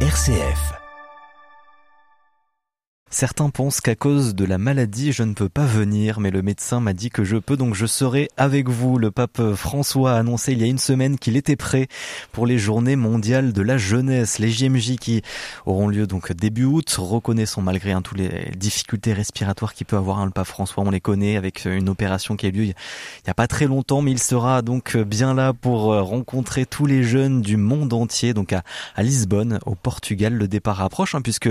RCF 0.00 0.85
Certains 3.18 3.48
pensent 3.48 3.80
qu'à 3.80 3.94
cause 3.94 4.34
de 4.34 4.44
la 4.44 4.58
maladie, 4.58 5.10
je 5.10 5.22
ne 5.22 5.32
peux 5.32 5.48
pas 5.48 5.64
venir, 5.64 6.20
mais 6.20 6.30
le 6.30 6.42
médecin 6.42 6.80
m'a 6.80 6.92
dit 6.92 7.08
que 7.08 7.24
je 7.24 7.38
peux, 7.38 7.56
donc 7.56 7.74
je 7.74 7.86
serai 7.86 8.28
avec 8.36 8.68
vous. 8.68 8.98
Le 8.98 9.10
pape 9.10 9.40
François 9.54 10.12
a 10.12 10.18
annoncé 10.18 10.52
il 10.52 10.60
y 10.60 10.64
a 10.64 10.66
une 10.66 10.76
semaine 10.76 11.18
qu'il 11.18 11.38
était 11.38 11.56
prêt 11.56 11.88
pour 12.32 12.44
les 12.44 12.58
journées 12.58 12.94
mondiales 12.94 13.54
de 13.54 13.62
la 13.62 13.78
jeunesse, 13.78 14.38
les 14.38 14.50
JMJ 14.50 14.96
qui 14.96 15.22
auront 15.64 15.88
lieu 15.88 16.06
donc 16.06 16.30
début 16.30 16.64
août, 16.64 16.94
reconnaissant 16.98 17.62
malgré 17.62 17.92
hein, 17.92 18.02
toutes 18.02 18.18
les 18.18 18.52
difficultés 18.54 19.14
respiratoires 19.14 19.72
qu'il 19.72 19.86
peut 19.86 19.96
avoir 19.96 20.18
hein, 20.18 20.26
le 20.26 20.30
pape 20.30 20.48
François, 20.48 20.84
on 20.86 20.90
les 20.90 21.00
connaît, 21.00 21.38
avec 21.38 21.64
une 21.64 21.88
opération 21.88 22.36
qui 22.36 22.44
a 22.44 22.48
eu 22.50 22.52
lieu 22.52 22.64
il 22.64 22.74
n'y 23.24 23.30
a 23.30 23.34
pas 23.34 23.46
très 23.46 23.64
longtemps, 23.64 24.02
mais 24.02 24.10
il 24.10 24.20
sera 24.20 24.60
donc 24.60 24.94
bien 24.94 25.32
là 25.32 25.54
pour 25.54 25.84
rencontrer 25.84 26.66
tous 26.66 26.84
les 26.84 27.02
jeunes 27.02 27.40
du 27.40 27.56
monde 27.56 27.94
entier, 27.94 28.34
donc 28.34 28.52
à, 28.52 28.62
Lisbonne, 28.98 29.58
au 29.64 29.74
Portugal. 29.74 30.34
Le 30.34 30.48
départ 30.48 30.82
approche, 30.82 31.14
hein, 31.14 31.22
puisque 31.22 31.48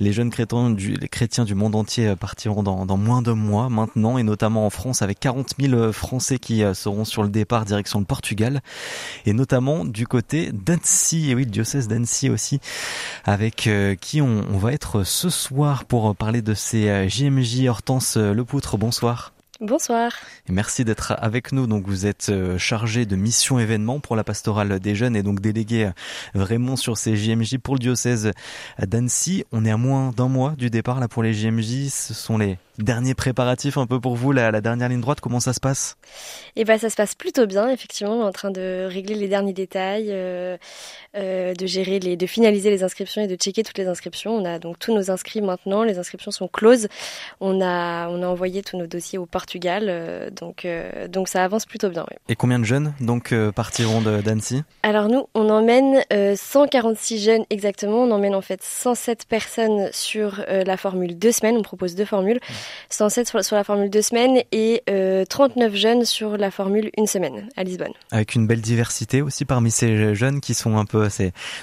les 0.00 0.12
jeunes 0.12 0.30
chrétiens 0.30 0.70
du 0.70 1.03
les 1.04 1.08
chrétiens 1.08 1.44
du 1.44 1.54
monde 1.54 1.74
entier 1.74 2.08
euh, 2.08 2.16
partiront 2.16 2.62
dans, 2.62 2.96
moins 2.96 3.20
de 3.20 3.32
mois 3.32 3.68
maintenant, 3.68 4.16
et 4.16 4.22
notamment 4.22 4.64
en 4.64 4.70
France, 4.70 5.02
avec 5.02 5.20
40 5.20 5.50
000 5.60 5.74
euh, 5.74 5.92
Français 5.92 6.38
qui 6.38 6.64
euh, 6.64 6.72
seront 6.72 7.04
sur 7.04 7.22
le 7.22 7.28
départ 7.28 7.66
direction 7.66 7.98
le 7.98 8.06
Portugal, 8.06 8.62
et 9.26 9.34
notamment 9.34 9.84
du 9.84 10.06
côté 10.06 10.50
d'Annecy, 10.50 11.30
et 11.30 11.34
oui, 11.34 11.44
le 11.44 11.50
diocèse 11.50 11.88
d'Annecy 11.88 12.30
aussi, 12.30 12.58
avec 13.24 13.68
qui 14.00 14.22
on, 14.22 14.44
on, 14.50 14.56
va 14.56 14.72
être 14.72 15.04
ce 15.04 15.28
soir 15.28 15.84
pour 15.84 16.16
parler 16.16 16.40
de 16.40 16.54
ces 16.54 17.08
JMJ. 17.08 17.66
Hortense 17.68 18.16
Lepoutre, 18.16 18.78
bonsoir. 18.78 19.33
Bonsoir. 19.60 20.12
Merci 20.48 20.84
d'être 20.84 21.14
avec 21.18 21.52
nous. 21.52 21.66
Donc 21.66 21.86
vous 21.86 22.06
êtes 22.06 22.32
chargé 22.58 23.06
de 23.06 23.14
mission 23.14 23.58
événement 23.58 24.00
pour 24.00 24.16
la 24.16 24.24
pastorale 24.24 24.80
des 24.80 24.94
jeunes 24.94 25.14
et 25.16 25.22
donc 25.22 25.40
délégué 25.40 25.90
vraiment 26.34 26.76
sur 26.76 26.96
ces 26.96 27.16
JMJ 27.16 27.58
pour 27.58 27.74
le 27.74 27.78
diocèse 27.78 28.32
d'Annecy. 28.78 29.44
On 29.52 29.64
est 29.64 29.70
à 29.70 29.76
moins 29.76 30.10
d'un 30.10 30.28
mois 30.28 30.54
du 30.56 30.70
départ 30.70 30.98
là 30.98 31.08
pour 31.08 31.22
les 31.22 31.32
JMJ. 31.32 31.88
Ce 31.88 32.14
sont 32.14 32.38
les 32.38 32.58
Dernier 32.78 33.14
préparatif 33.14 33.78
un 33.78 33.86
peu 33.86 34.00
pour 34.00 34.16
vous, 34.16 34.32
la, 34.32 34.50
la 34.50 34.60
dernière 34.60 34.88
ligne 34.88 35.00
droite, 35.00 35.20
comment 35.20 35.38
ça 35.38 35.52
se 35.52 35.60
passe? 35.60 35.96
Eh 36.56 36.64
ben, 36.64 36.76
ça 36.76 36.90
se 36.90 36.96
passe 36.96 37.14
plutôt 37.14 37.46
bien. 37.46 37.68
Effectivement, 37.70 38.14
on 38.14 38.22
est 38.22 38.26
en 38.26 38.32
train 38.32 38.50
de 38.50 38.88
régler 38.90 39.14
les 39.14 39.28
derniers 39.28 39.52
détails, 39.52 40.08
euh, 40.10 40.56
euh, 41.16 41.54
de 41.54 41.66
gérer 41.66 42.00
les, 42.00 42.16
de 42.16 42.26
finaliser 42.26 42.70
les 42.70 42.82
inscriptions 42.82 43.22
et 43.22 43.28
de 43.28 43.36
checker 43.36 43.62
toutes 43.62 43.78
les 43.78 43.86
inscriptions. 43.86 44.34
On 44.34 44.44
a 44.44 44.58
donc 44.58 44.80
tous 44.80 44.92
nos 44.92 45.12
inscrits 45.12 45.40
maintenant. 45.40 45.84
Les 45.84 45.98
inscriptions 45.98 46.32
sont 46.32 46.48
closes. 46.48 46.88
On 47.40 47.60
a, 47.60 48.08
on 48.08 48.24
a 48.24 48.26
envoyé 48.26 48.62
tous 48.64 48.76
nos 48.76 48.88
dossiers 48.88 49.18
au 49.18 49.26
Portugal, 49.26 49.84
euh, 49.88 50.30
donc, 50.30 50.66
donc 51.08 51.28
ça 51.28 51.44
avance 51.44 51.66
plutôt 51.66 51.90
bien. 51.90 52.04
Oui. 52.10 52.16
Et 52.28 52.34
combien 52.34 52.58
de 52.58 52.64
jeunes 52.64 52.92
donc 52.98 53.32
partiront 53.54 54.00
d'Annecy? 54.00 54.64
Alors 54.82 55.08
nous, 55.08 55.28
on 55.34 55.48
emmène 55.48 56.02
146 56.10 57.22
jeunes 57.22 57.44
exactement. 57.50 58.02
On 58.02 58.10
emmène 58.10 58.34
en 58.34 58.40
fait 58.40 58.60
107 58.64 59.26
personnes 59.28 59.90
sur 59.92 60.44
la 60.48 60.76
formule 60.76 61.16
deux 61.16 61.30
semaines. 61.30 61.56
On 61.56 61.62
propose 61.62 61.94
deux 61.94 62.04
formules. 62.04 62.40
107 62.90 63.28
sur, 63.28 63.44
sur 63.44 63.56
la 63.56 63.64
formule 63.64 63.90
deux 63.90 64.02
semaines 64.02 64.42
et 64.52 64.82
39 65.28 65.72
euh, 65.72 65.76
jeunes 65.76 66.04
sur 66.04 66.36
la 66.36 66.50
formule 66.50 66.90
une 66.96 67.06
semaine 67.06 67.48
à 67.56 67.64
Lisbonne. 67.64 67.92
Avec 68.10 68.34
une 68.34 68.46
belle 68.46 68.60
diversité 68.60 69.22
aussi 69.22 69.44
parmi 69.44 69.70
ces 69.70 70.14
jeunes 70.14 70.40
qui 70.40 70.54
sont 70.54 70.76
un 70.76 70.84
peu, 70.84 71.08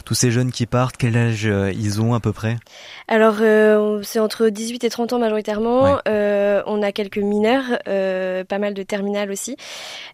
tous 0.06 0.14
ces 0.14 0.32
jeunes 0.32 0.52
qui 0.52 0.66
partent, 0.66 0.98
quel 0.98 1.18
âge 1.18 1.46
euh, 1.46 1.72
ils 1.74 2.02
ont 2.02 2.14
à 2.14 2.20
peu 2.20 2.34
près? 2.34 2.58
Alors 3.08 3.38
euh, 3.42 4.02
c'est 4.04 4.20
entre 4.20 4.50
18 4.50 4.84
et 4.84 4.90
30 4.90 5.14
ans 5.14 5.20
majoritairement. 5.20 6.00
on 6.06 6.82
a 6.84 6.92
quelques 6.92 7.18
mineurs, 7.18 7.80
pas 7.86 8.60
mal 8.60 8.74
de 8.74 8.84
terminales 8.84 9.32
aussi. 9.32 9.56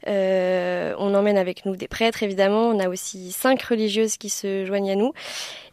on 0.06 1.14
emmène 1.14 1.38
avec 1.38 1.66
nous 1.66 1.76
des 1.76 1.88
prêtres 1.88 2.24
évidemment. 2.24 2.70
On 2.70 2.80
a 2.80 2.90
aussi 2.90 3.32
cinq 3.32 3.62
religieuses 3.64 4.18
qui 4.18 4.30
se 4.30 4.66
joignent 4.66 4.92
à 4.92 4.96
nous 4.96 5.14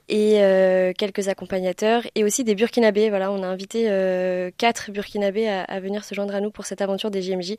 et 0.09 0.43
euh, 0.43 0.93
quelques 0.97 1.29
accompagnateurs 1.29 2.03
et 2.15 2.25
aussi 2.25 2.45
des 2.45 2.55
Burkinabés. 2.55 3.09
Voilà, 3.09 3.31
on 3.31 3.43
a 3.43 3.47
invité 3.47 3.87
euh, 3.89 4.51
quatre 4.57 4.91
Burkinabés 4.91 5.49
à, 5.49 5.63
à, 5.63 5.81
venir 5.81 6.05
se 6.05 6.15
joindre 6.15 6.35
à 6.35 6.41
nous 6.41 6.51
pour 6.51 6.67
cette 6.67 6.83
aventure 6.83 7.11
des 7.11 7.23
JMJ 7.23 7.53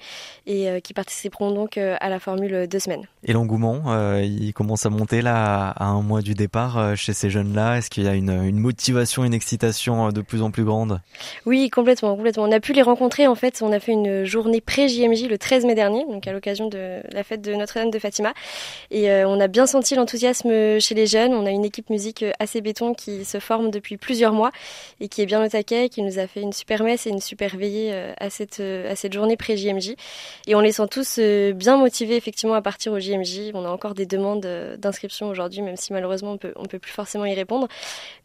et 0.46 0.70
euh, 0.70 0.80
qui 0.80 0.94
participeront 0.94 1.52
donc 1.52 1.78
à 1.78 2.10
la 2.10 2.20
formule 2.20 2.68
deux 2.68 2.80
semaines. 2.80 3.08
Et 3.24 3.34
l'engouement, 3.34 3.84
il 4.22 4.54
commence 4.54 4.86
à 4.86 4.90
monter 4.90 5.22
là 5.22 5.70
à 5.70 5.86
un 5.86 6.02
mois 6.02 6.22
du 6.22 6.34
départ 6.34 6.96
chez 6.96 7.14
ces 7.14 7.30
jeunes-là. 7.30 7.78
Est-ce 7.78 7.90
qu'il 7.90 8.04
y 8.04 8.08
a 8.08 8.14
une, 8.14 8.30
une, 8.30 8.60
motivation, 8.60 9.24
une 9.24 9.34
excitation 9.34 10.10
de 10.10 10.22
plus 10.22 10.42
en 10.42 10.52
plus 10.52 10.64
grande? 10.64 11.02
Oui, 11.46 11.70
complètement, 11.70 12.16
complètement. 12.16 12.44
On 12.44 12.52
a 12.52 12.60
pu 12.60 12.74
les 12.74 12.82
rencontrer 12.82 13.28
en 13.28 13.36
fait. 13.36 13.62
On 13.62 13.72
a 13.72 13.80
fait 13.80 13.94
une 13.94 14.26
journée 14.26 14.62
pré-JMJ 14.62 15.28
le 15.28 15.38
13 15.38 15.66
mai 15.66 15.76
dernier, 15.76 16.06
donc 16.06 16.28
à 16.28 16.34
l'occasion 16.34 16.70
de 16.70 17.02
la 17.12 17.24
fête 17.24 17.42
de 17.42 17.54
Notre-Dame 17.56 17.90
de 17.90 18.00
Fatima, 18.00 18.34
et 18.92 19.10
on 19.26 19.40
a 19.40 19.48
bien 19.48 19.66
senti 19.66 19.96
l'enthousiasme 19.96 20.80
chez 20.80 20.96
les 20.96 21.08
jeunes. 21.08 21.34
On 21.34 21.46
a 21.46 21.52
une 21.52 21.66
équipe 21.66 21.90
musique 21.90 22.24
assez 22.40 22.62
béton 22.62 22.94
qui 22.94 23.26
se 23.26 23.40
forme 23.40 23.72
depuis 23.72 23.98
plusieurs 23.98 24.34
mois 24.34 24.52
et 25.00 25.08
qui 25.08 25.22
est 25.22 25.26
bien 25.26 25.44
au 25.44 25.48
taquet, 25.48 25.90
qui 25.90 26.02
nous 26.02 26.20
a 26.20 26.28
fait 26.28 26.42
une 26.42 26.54
super 26.54 26.84
messe 26.84 27.08
et 27.08 27.10
une 27.10 27.22
super 27.22 27.56
veillée 27.56 27.92
euh, 27.94 28.14
à 28.20 28.30
cette, 28.30 28.60
euh, 28.60 28.92
à 28.92 28.96
cette 28.96 29.14
journée 29.14 29.38
pré-JMJ. 29.38 29.96
Et 30.48 30.56
on 30.56 30.60
les 30.60 30.72
sent 30.72 30.88
tous 30.90 31.18
euh, 31.20 31.54
bien 31.54 31.78
motivés 31.78 32.16
effectivement 32.16 32.56
à 32.56 32.62
partir 32.62 32.94
au 32.94 33.00
JMJ. 33.00 33.52
On 33.54 33.66
a 33.66 33.70
encore 33.70 33.94
des 33.94 34.06
demandes 34.06 34.46
d'inscription 34.78 35.30
aujourd'hui, 35.30 35.62
même 35.62 35.76
si 35.76 35.94
malheureusement 35.94 36.34
on 36.34 36.38
peut, 36.38 36.54
on 36.56 36.66
peut 36.66 36.80
plus 36.80 36.92
forcément 36.92 37.26
y 37.26 37.34
répondre. 37.34 37.68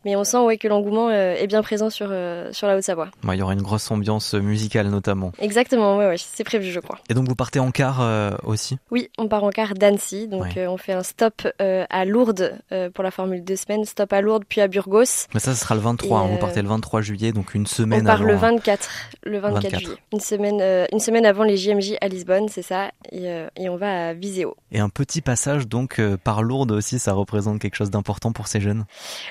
Mais 0.05 0.17
on 0.17 0.25
sent 0.25 0.39
ouais, 0.39 0.57
que 0.57 0.69
l'engouement 0.69 1.11
est 1.11 1.47
bien 1.47 1.63
présent 1.63 1.91
sur, 1.91 2.07
sur 2.53 2.67
la 2.67 2.77
Haute-Savoie. 2.77 3.09
il 3.25 3.35
y 3.35 3.43
aura 3.43 3.53
une 3.53 3.63
grosse 3.63 3.91
ambiance 3.91 4.33
musicale 4.35 4.89
notamment. 4.89 5.33
Exactement, 5.39 5.99
ouais, 5.99 6.07
ouais, 6.07 6.17
c'est 6.17 6.45
prévu 6.45 6.71
je 6.71 6.81
crois. 6.81 6.99
Et 7.11 7.15
donc 7.15 7.29
vous 7.29 7.35
partez 7.35 7.59
en 7.59 7.71
car 7.71 8.39
aussi? 8.45 8.79
Oui, 8.91 9.11
on 9.19 9.29
part 9.29 9.45
en 9.45 9.51
car 9.51 9.75
d'Annecy. 9.75 10.27
Donc 10.27 10.57
on 10.57 10.77
fait 10.79 10.93
un 10.93 11.03
stop 11.03 11.47
à 11.59 12.05
Lourdes 12.05 12.59
pour 12.95 13.05
la 13.05 13.11
formule 13.11 13.45
deux 13.45 13.57
semaines, 13.57 13.85
stop 13.85 14.00
à 14.11 14.21
Lourdes 14.21 14.45
puis 14.49 14.61
à 14.61 14.69
Burgos. 14.69 15.27
Mais 15.35 15.41
ça, 15.41 15.55
ce 15.55 15.61
sera 15.61 15.75
le 15.75 15.81
23. 15.81 16.23
on 16.23 16.37
partez 16.37 16.63
le 16.63 16.69
23 16.69 17.01
juillet, 17.01 17.33
donc 17.33 17.55
une 17.55 17.67
semaine 17.67 18.07
avant. 18.07 18.25
On 18.25 18.27
part 18.27 18.33
le 18.33 18.37
24, 18.37 18.91
le 19.25 19.39
24, 19.39 19.79
juillet. 19.79 19.95
Une 20.13 20.21
semaine, 20.21 20.61
euh, 20.61 20.87
une 20.93 21.01
semaine 21.01 21.27
avant 21.27 21.45
les 21.45 21.57
JMJ 21.57 21.95
à 22.01 22.09
Lisbonne, 22.09 22.49
c'est 22.49 22.63
ça. 22.63 22.91
Et, 23.13 23.29
euh, 23.29 23.49
et, 23.57 23.69
on 23.69 23.77
va 23.77 24.09
à 24.09 24.13
Viseo. 24.15 24.57
Et 24.73 24.81
un 24.81 24.89
petit 24.89 25.21
passage 25.21 25.69
donc 25.69 25.99
euh, 25.99 26.17
par 26.17 26.43
Lourdes 26.43 26.73
aussi, 26.73 26.99
ça 26.99 27.13
représente 27.13 27.61
quelque 27.61 27.75
chose 27.75 27.91
d'important 27.91 28.33
pour 28.33 28.49
ces 28.49 28.61
jeunes? 28.61 28.85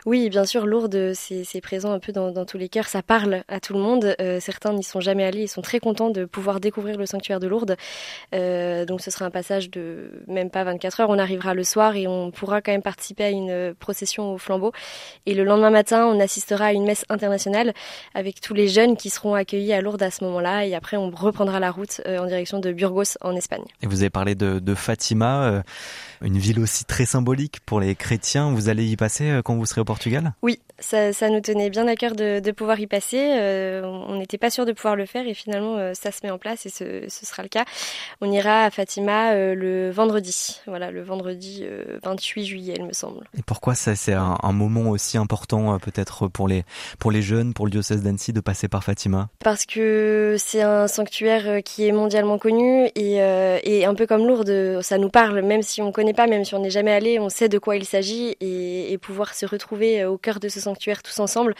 Oui, 0.05 0.29
bien 0.29 0.45
sûr, 0.45 0.65
Lourdes, 0.65 1.13
c'est 1.13 1.61
présent 1.61 1.91
un 1.91 1.99
peu 1.99 2.11
dans, 2.11 2.31
dans, 2.31 2.45
tous 2.45 2.57
les 2.57 2.69
cœurs. 2.69 2.87
Ça 2.87 3.01
parle 3.01 3.43
à 3.47 3.59
tout 3.59 3.73
le 3.73 3.79
monde. 3.79 4.15
certains 4.39 4.73
n'y 4.73 4.83
sont 4.83 4.99
jamais 5.01 5.23
allés. 5.23 5.43
Ils 5.43 5.47
sont 5.47 5.61
très 5.61 5.79
contents 5.79 6.09
de 6.09 6.25
pouvoir 6.25 6.59
découvrir 6.59 6.97
le 6.97 7.05
sanctuaire 7.05 7.39
de 7.39 7.47
Lourdes. 7.47 7.75
donc 8.31 9.01
ce 9.01 9.11
sera 9.11 9.25
un 9.25 9.31
passage 9.31 9.69
de 9.69 10.23
même 10.27 10.49
pas 10.49 10.63
24 10.63 11.01
heures. 11.01 11.09
On 11.09 11.19
arrivera 11.19 11.53
le 11.53 11.63
soir 11.63 11.95
et 11.95 12.07
on 12.07 12.31
pourra 12.31 12.61
quand 12.61 12.71
même 12.71 12.81
participer 12.81 13.25
à 13.25 13.29
une 13.29 13.73
procession 13.79 14.33
au 14.33 14.37
flambeau. 14.37 14.58
Et 15.25 15.33
le 15.33 15.43
lendemain 15.43 15.69
matin, 15.69 16.05
on 16.05 16.19
assistera 16.19 16.65
à 16.65 16.73
une 16.73 16.85
messe 16.85 17.05
internationale 17.09 17.73
avec 18.13 18.41
tous 18.41 18.53
les 18.53 18.67
jeunes 18.67 18.97
qui 18.97 19.09
seront 19.09 19.33
accueillis 19.33 19.73
à 19.73 19.81
Lourdes 19.81 20.03
à 20.03 20.11
ce 20.11 20.23
moment-là. 20.25 20.65
Et 20.65 20.75
après, 20.75 20.97
on 20.97 21.09
reprendra 21.09 21.59
la 21.59 21.71
route 21.71 22.01
euh, 22.05 22.19
en 22.19 22.25
direction 22.25 22.59
de 22.59 22.71
Burgos 22.71 23.17
en 23.21 23.35
Espagne. 23.35 23.63
Et 23.81 23.87
vous 23.87 24.01
avez 24.01 24.09
parlé 24.09 24.35
de, 24.35 24.59
de 24.59 24.75
Fatima, 24.75 25.43
euh, 25.43 25.61
une 26.21 26.37
ville 26.37 26.59
aussi 26.59 26.85
très 26.85 27.05
symbolique 27.05 27.59
pour 27.65 27.79
les 27.79 27.95
chrétiens. 27.95 28.51
Vous 28.51 28.69
allez 28.69 28.85
y 28.85 28.95
passer 28.95 29.29
euh, 29.29 29.41
quand 29.41 29.55
vous 29.55 29.65
serez 29.65 29.81
au 29.81 29.85
Portugal? 29.85 30.33
Oui, 30.41 30.59
ça, 30.79 31.13
ça, 31.13 31.29
nous 31.29 31.41
tenait 31.41 31.69
bien 31.69 31.87
à 31.87 31.95
cœur 31.95 32.15
de, 32.15 32.39
de 32.39 32.51
pouvoir 32.51 32.79
y 32.79 32.87
passer. 32.87 33.17
Euh, 33.19 33.83
on 33.83 34.17
n'était 34.17 34.37
pas 34.37 34.49
sûr 34.49 34.65
de 34.65 34.71
pouvoir 34.71 34.95
le 34.95 35.05
faire 35.05 35.27
et 35.27 35.33
finalement 35.33 35.77
euh, 35.77 35.93
ça 35.93 36.11
se 36.11 36.19
met 36.23 36.31
en 36.31 36.37
place 36.37 36.65
et 36.65 36.69
ce, 36.69 37.05
ce, 37.07 37.25
sera 37.25 37.43
le 37.43 37.49
cas. 37.49 37.65
On 38.21 38.31
ira 38.31 38.63
à 38.63 38.71
Fatima 38.71 39.31
euh, 39.31 39.55
le 39.55 39.91
vendredi, 39.91 40.59
voilà, 40.67 40.91
le 40.91 41.01
vendredi 41.01 41.65
28 42.03 42.45
juillet, 42.45 42.75
il 42.77 42.85
me 42.85 42.93
semble. 42.93 43.27
Et 43.37 43.43
pourquoi 43.43 43.75
ça 43.75 43.95
c'est 43.95 44.13
un, 44.13 44.37
un, 44.41 44.48
moment 44.51 44.89
aussi 44.89 45.17
important 45.17 45.77
peut-être 45.79 46.27
pour 46.27 46.47
les 46.47 46.63
pour 46.99 47.11
les 47.11 47.21
jeunes, 47.21 47.53
pour 47.53 47.65
le 47.65 47.71
diocèse 47.71 48.01
d'Annecy 48.01 48.33
de 48.33 48.41
passer 48.41 48.67
par 48.67 48.83
Fatima? 48.83 49.29
Parce 49.43 49.65
que 49.65 50.35
c'est 50.37 50.61
un 50.61 50.87
sanctuaire 50.87 51.61
qui 51.63 51.87
est 51.87 51.91
mondialement 51.91 52.37
connu 52.37 52.89
et, 52.95 53.17
et 53.63 53.85
un 53.85 53.95
peu 53.95 54.05
comme 54.05 54.27
Lourdes, 54.27 54.81
ça 54.81 54.97
nous 54.97 55.09
parle, 55.09 55.41
même 55.41 55.61
si 55.61 55.81
on 55.81 55.91
connaît 55.91 56.13
pas, 56.13 56.27
même 56.27 56.45
si 56.45 56.55
on 56.55 56.59
n'est 56.59 56.69
jamais 56.69 56.91
allé, 56.91 57.19
on 57.19 57.29
sait 57.29 57.49
de 57.49 57.59
quoi 57.59 57.75
il 57.75 57.85
s'agit 57.85 58.35
et, 58.39 58.91
et 58.91 58.97
pouvoir 58.97 59.33
se 59.33 59.45
retrouver 59.45 60.05
au 60.05 60.17
cœur 60.17 60.39
de 60.39 60.49
ce 60.49 60.59
sanctuaire 60.59 61.03
tous 61.03 61.19
ensemble. 61.19 61.55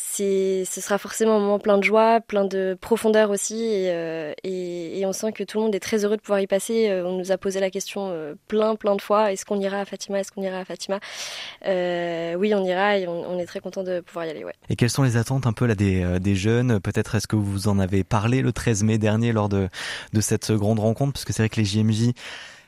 C'est, 0.00 0.64
ce 0.64 0.80
sera 0.80 0.96
forcément 0.96 1.36
un 1.36 1.40
moment 1.40 1.58
plein 1.58 1.76
de 1.76 1.82
joie, 1.82 2.20
plein 2.20 2.44
de 2.44 2.78
profondeur 2.80 3.30
aussi, 3.30 3.64
et, 3.64 3.90
euh, 3.90 4.32
et, 4.44 5.00
et, 5.00 5.06
on 5.06 5.12
sent 5.12 5.32
que 5.32 5.42
tout 5.42 5.58
le 5.58 5.64
monde 5.64 5.74
est 5.74 5.80
très 5.80 6.04
heureux 6.04 6.16
de 6.16 6.20
pouvoir 6.22 6.40
y 6.40 6.46
passer. 6.46 6.88
Euh, 6.88 7.04
on 7.04 7.18
nous 7.18 7.32
a 7.32 7.36
posé 7.36 7.58
la 7.58 7.68
question 7.68 8.08
euh, 8.10 8.34
plein, 8.46 8.76
plein 8.76 8.94
de 8.94 9.02
fois 9.02 9.32
est-ce 9.32 9.44
qu'on 9.44 9.58
ira 9.58 9.80
à 9.80 9.84
Fatima 9.84 10.20
Est-ce 10.20 10.30
qu'on 10.30 10.42
ira 10.42 10.58
à 10.58 10.64
Fatima? 10.64 11.00
Euh, 11.66 12.34
Oui, 12.34 12.54
on 12.54 12.64
ira, 12.64 12.96
et 12.96 13.08
on, 13.08 13.28
on, 13.28 13.38
est 13.40 13.46
très 13.46 13.58
content 13.58 13.82
de 13.82 13.98
pouvoir 13.98 14.26
y 14.26 14.30
aller. 14.30 14.44
Ouais. 14.44 14.54
Et 14.70 14.76
quelles 14.76 14.90
sont 14.90 15.02
les 15.02 15.16
attentes 15.16 15.46
un 15.48 15.52
peu 15.52 15.66
là 15.66 15.74
des, 15.74 16.20
des 16.20 16.36
jeunes? 16.36 16.78
Peut-être 16.78 17.16
est-ce 17.16 17.26
que 17.26 17.36
vous 17.36 17.66
en 17.66 17.80
avez 17.80 18.04
parlé 18.04 18.40
le 18.40 18.52
13 18.52 18.84
mai 18.84 18.98
dernier 18.98 19.32
lors 19.32 19.48
de, 19.48 19.68
de 20.12 20.20
cette 20.20 20.52
grande 20.52 20.78
rencontre? 20.78 21.12
Parce 21.14 21.24
que 21.24 21.32
c'est 21.32 21.42
vrai 21.42 21.48
que 21.48 21.56
les 21.56 21.64
JMJ 21.64 22.12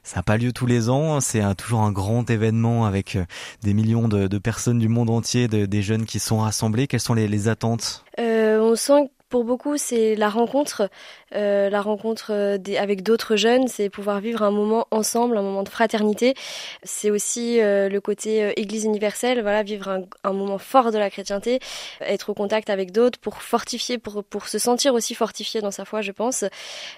ça 0.02 0.16
n'a 0.16 0.22
pas 0.22 0.36
lieu 0.36 0.52
tous 0.52 0.66
les 0.66 0.88
ans, 0.88 1.20
c'est 1.20 1.42
toujours 1.54 1.82
un 1.82 1.92
grand 1.92 2.28
événement 2.30 2.86
avec 2.86 3.16
euh, 3.16 3.24
des 3.62 3.74
millions 3.74 4.08
de, 4.08 4.38
personnes 4.38 4.78
du 4.78 4.88
monde 4.88 5.10
entier, 5.10 5.48
de, 5.48 5.66
des 5.66 5.82
jeunes 5.82 6.06
qui 6.06 6.18
sont 6.18 6.38
rassemblés. 6.38 6.86
Quelles 6.86 7.00
sont 7.00 7.14
les, 7.14 7.28
les 7.28 7.48
attentes? 7.48 8.04
Euh, 8.18 8.60
On 8.60 8.74
sent 8.74 9.10
pour 9.30 9.44
beaucoup, 9.44 9.76
c'est 9.76 10.16
la 10.16 10.28
rencontre, 10.28 10.90
euh, 11.36 11.70
la 11.70 11.80
rencontre 11.80 12.32
euh, 12.32 12.58
des, 12.58 12.76
avec 12.76 13.04
d'autres 13.04 13.36
jeunes, 13.36 13.68
c'est 13.68 13.88
pouvoir 13.88 14.20
vivre 14.20 14.42
un 14.42 14.50
moment 14.50 14.88
ensemble, 14.90 15.38
un 15.38 15.42
moment 15.42 15.62
de 15.62 15.68
fraternité. 15.68 16.34
C'est 16.82 17.10
aussi 17.10 17.60
euh, 17.60 17.88
le 17.88 18.00
côté 18.00 18.52
Église 18.60 18.84
universelle, 18.84 19.40
voilà, 19.40 19.62
vivre 19.62 19.88
un, 19.88 20.02
un, 20.24 20.32
moment 20.32 20.58
fort 20.58 20.90
de 20.90 20.98
la 20.98 21.10
chrétienté, 21.10 21.60
être 22.00 22.30
au 22.30 22.34
contact 22.34 22.70
avec 22.70 22.90
d'autres 22.90 23.20
pour 23.20 23.40
fortifier, 23.40 23.98
pour, 23.98 24.24
pour 24.24 24.48
se 24.48 24.58
sentir 24.58 24.94
aussi 24.94 25.14
fortifié 25.14 25.60
dans 25.60 25.70
sa 25.70 25.84
foi, 25.84 26.02
je 26.02 26.10
pense. 26.10 26.44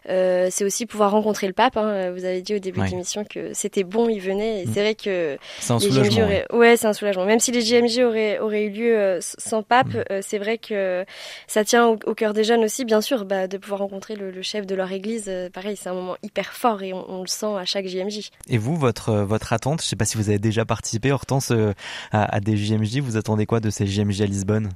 c'est 0.06 0.64
aussi 0.64 0.86
pouvoir 0.86 1.10
rencontrer 1.10 1.46
le 1.46 1.52
pape. 1.52 1.76
Hein. 1.76 2.12
Vous 2.12 2.24
avez 2.24 2.40
dit 2.40 2.54
au 2.54 2.58
début 2.58 2.80
de 2.80 2.86
l'émission 2.86 3.24
que 3.24 3.52
c'était 3.52 3.84
bon, 3.84 4.08
il 4.08 4.20
venait. 4.20 4.62
Et 4.62 4.66
mm. 4.66 4.70
c'est 4.72 4.80
vrai 4.80 4.94
que 4.94 5.36
c'est 5.58 5.72
un 5.74 5.78
soulagement. 5.78 6.22
Auraient... 6.22 6.46
Ouais, 6.50 6.78
c'est 6.78 6.86
un 6.86 6.94
soulagement. 6.94 7.26
Même 7.26 7.40
si 7.40 7.52
les 7.52 7.60
JMJ 7.60 7.98
auraient, 7.98 8.38
auraient 8.38 8.64
eu 8.64 8.70
lieu 8.70 9.18
sans 9.20 9.62
pape, 9.62 9.88
mm. 9.88 10.22
c'est 10.22 10.38
vrai 10.38 10.56
que 10.56 11.04
ça 11.46 11.62
tient 11.66 11.88
au, 11.88 11.98
au 12.06 12.14
des 12.32 12.44
jeunes 12.44 12.62
aussi, 12.62 12.84
bien 12.84 13.00
sûr, 13.00 13.24
bah, 13.24 13.48
de 13.48 13.58
pouvoir 13.58 13.80
rencontrer 13.80 14.14
le, 14.14 14.40
chef 14.42 14.66
de 14.66 14.74
leur 14.76 14.92
église, 14.92 15.24
euh, 15.26 15.50
pareil, 15.50 15.76
c'est 15.76 15.88
un 15.88 15.94
moment 15.94 16.16
hyper 16.22 16.52
fort 16.52 16.82
et 16.82 16.92
on, 16.92 17.20
le 17.20 17.26
sent 17.26 17.54
à 17.58 17.64
chaque 17.64 17.86
JMJ. 17.86 18.30
Et 18.48 18.58
vous, 18.58 18.76
votre 18.76 19.08
euh, 19.08 19.24
votre 19.24 19.52
attente, 19.52 19.80
je 19.80 19.86
ne 19.86 19.88
sais 19.88 19.96
pas 19.96 20.04
si 20.04 20.16
vous 20.16 20.28
avez 20.28 20.38
déjà 20.38 20.64
participé, 20.64 21.10
Hortense, 21.10 21.50
euh, 21.50 21.72
à, 22.12 22.38
des 22.38 22.56
JMJ, 22.56 22.98
vous 22.98 23.16
attendez 23.16 23.46
quoi 23.46 23.58
de 23.58 23.70
ces 23.70 23.86
JMJ 23.86 24.20
à 24.22 24.26
Lisbonne? 24.26 24.70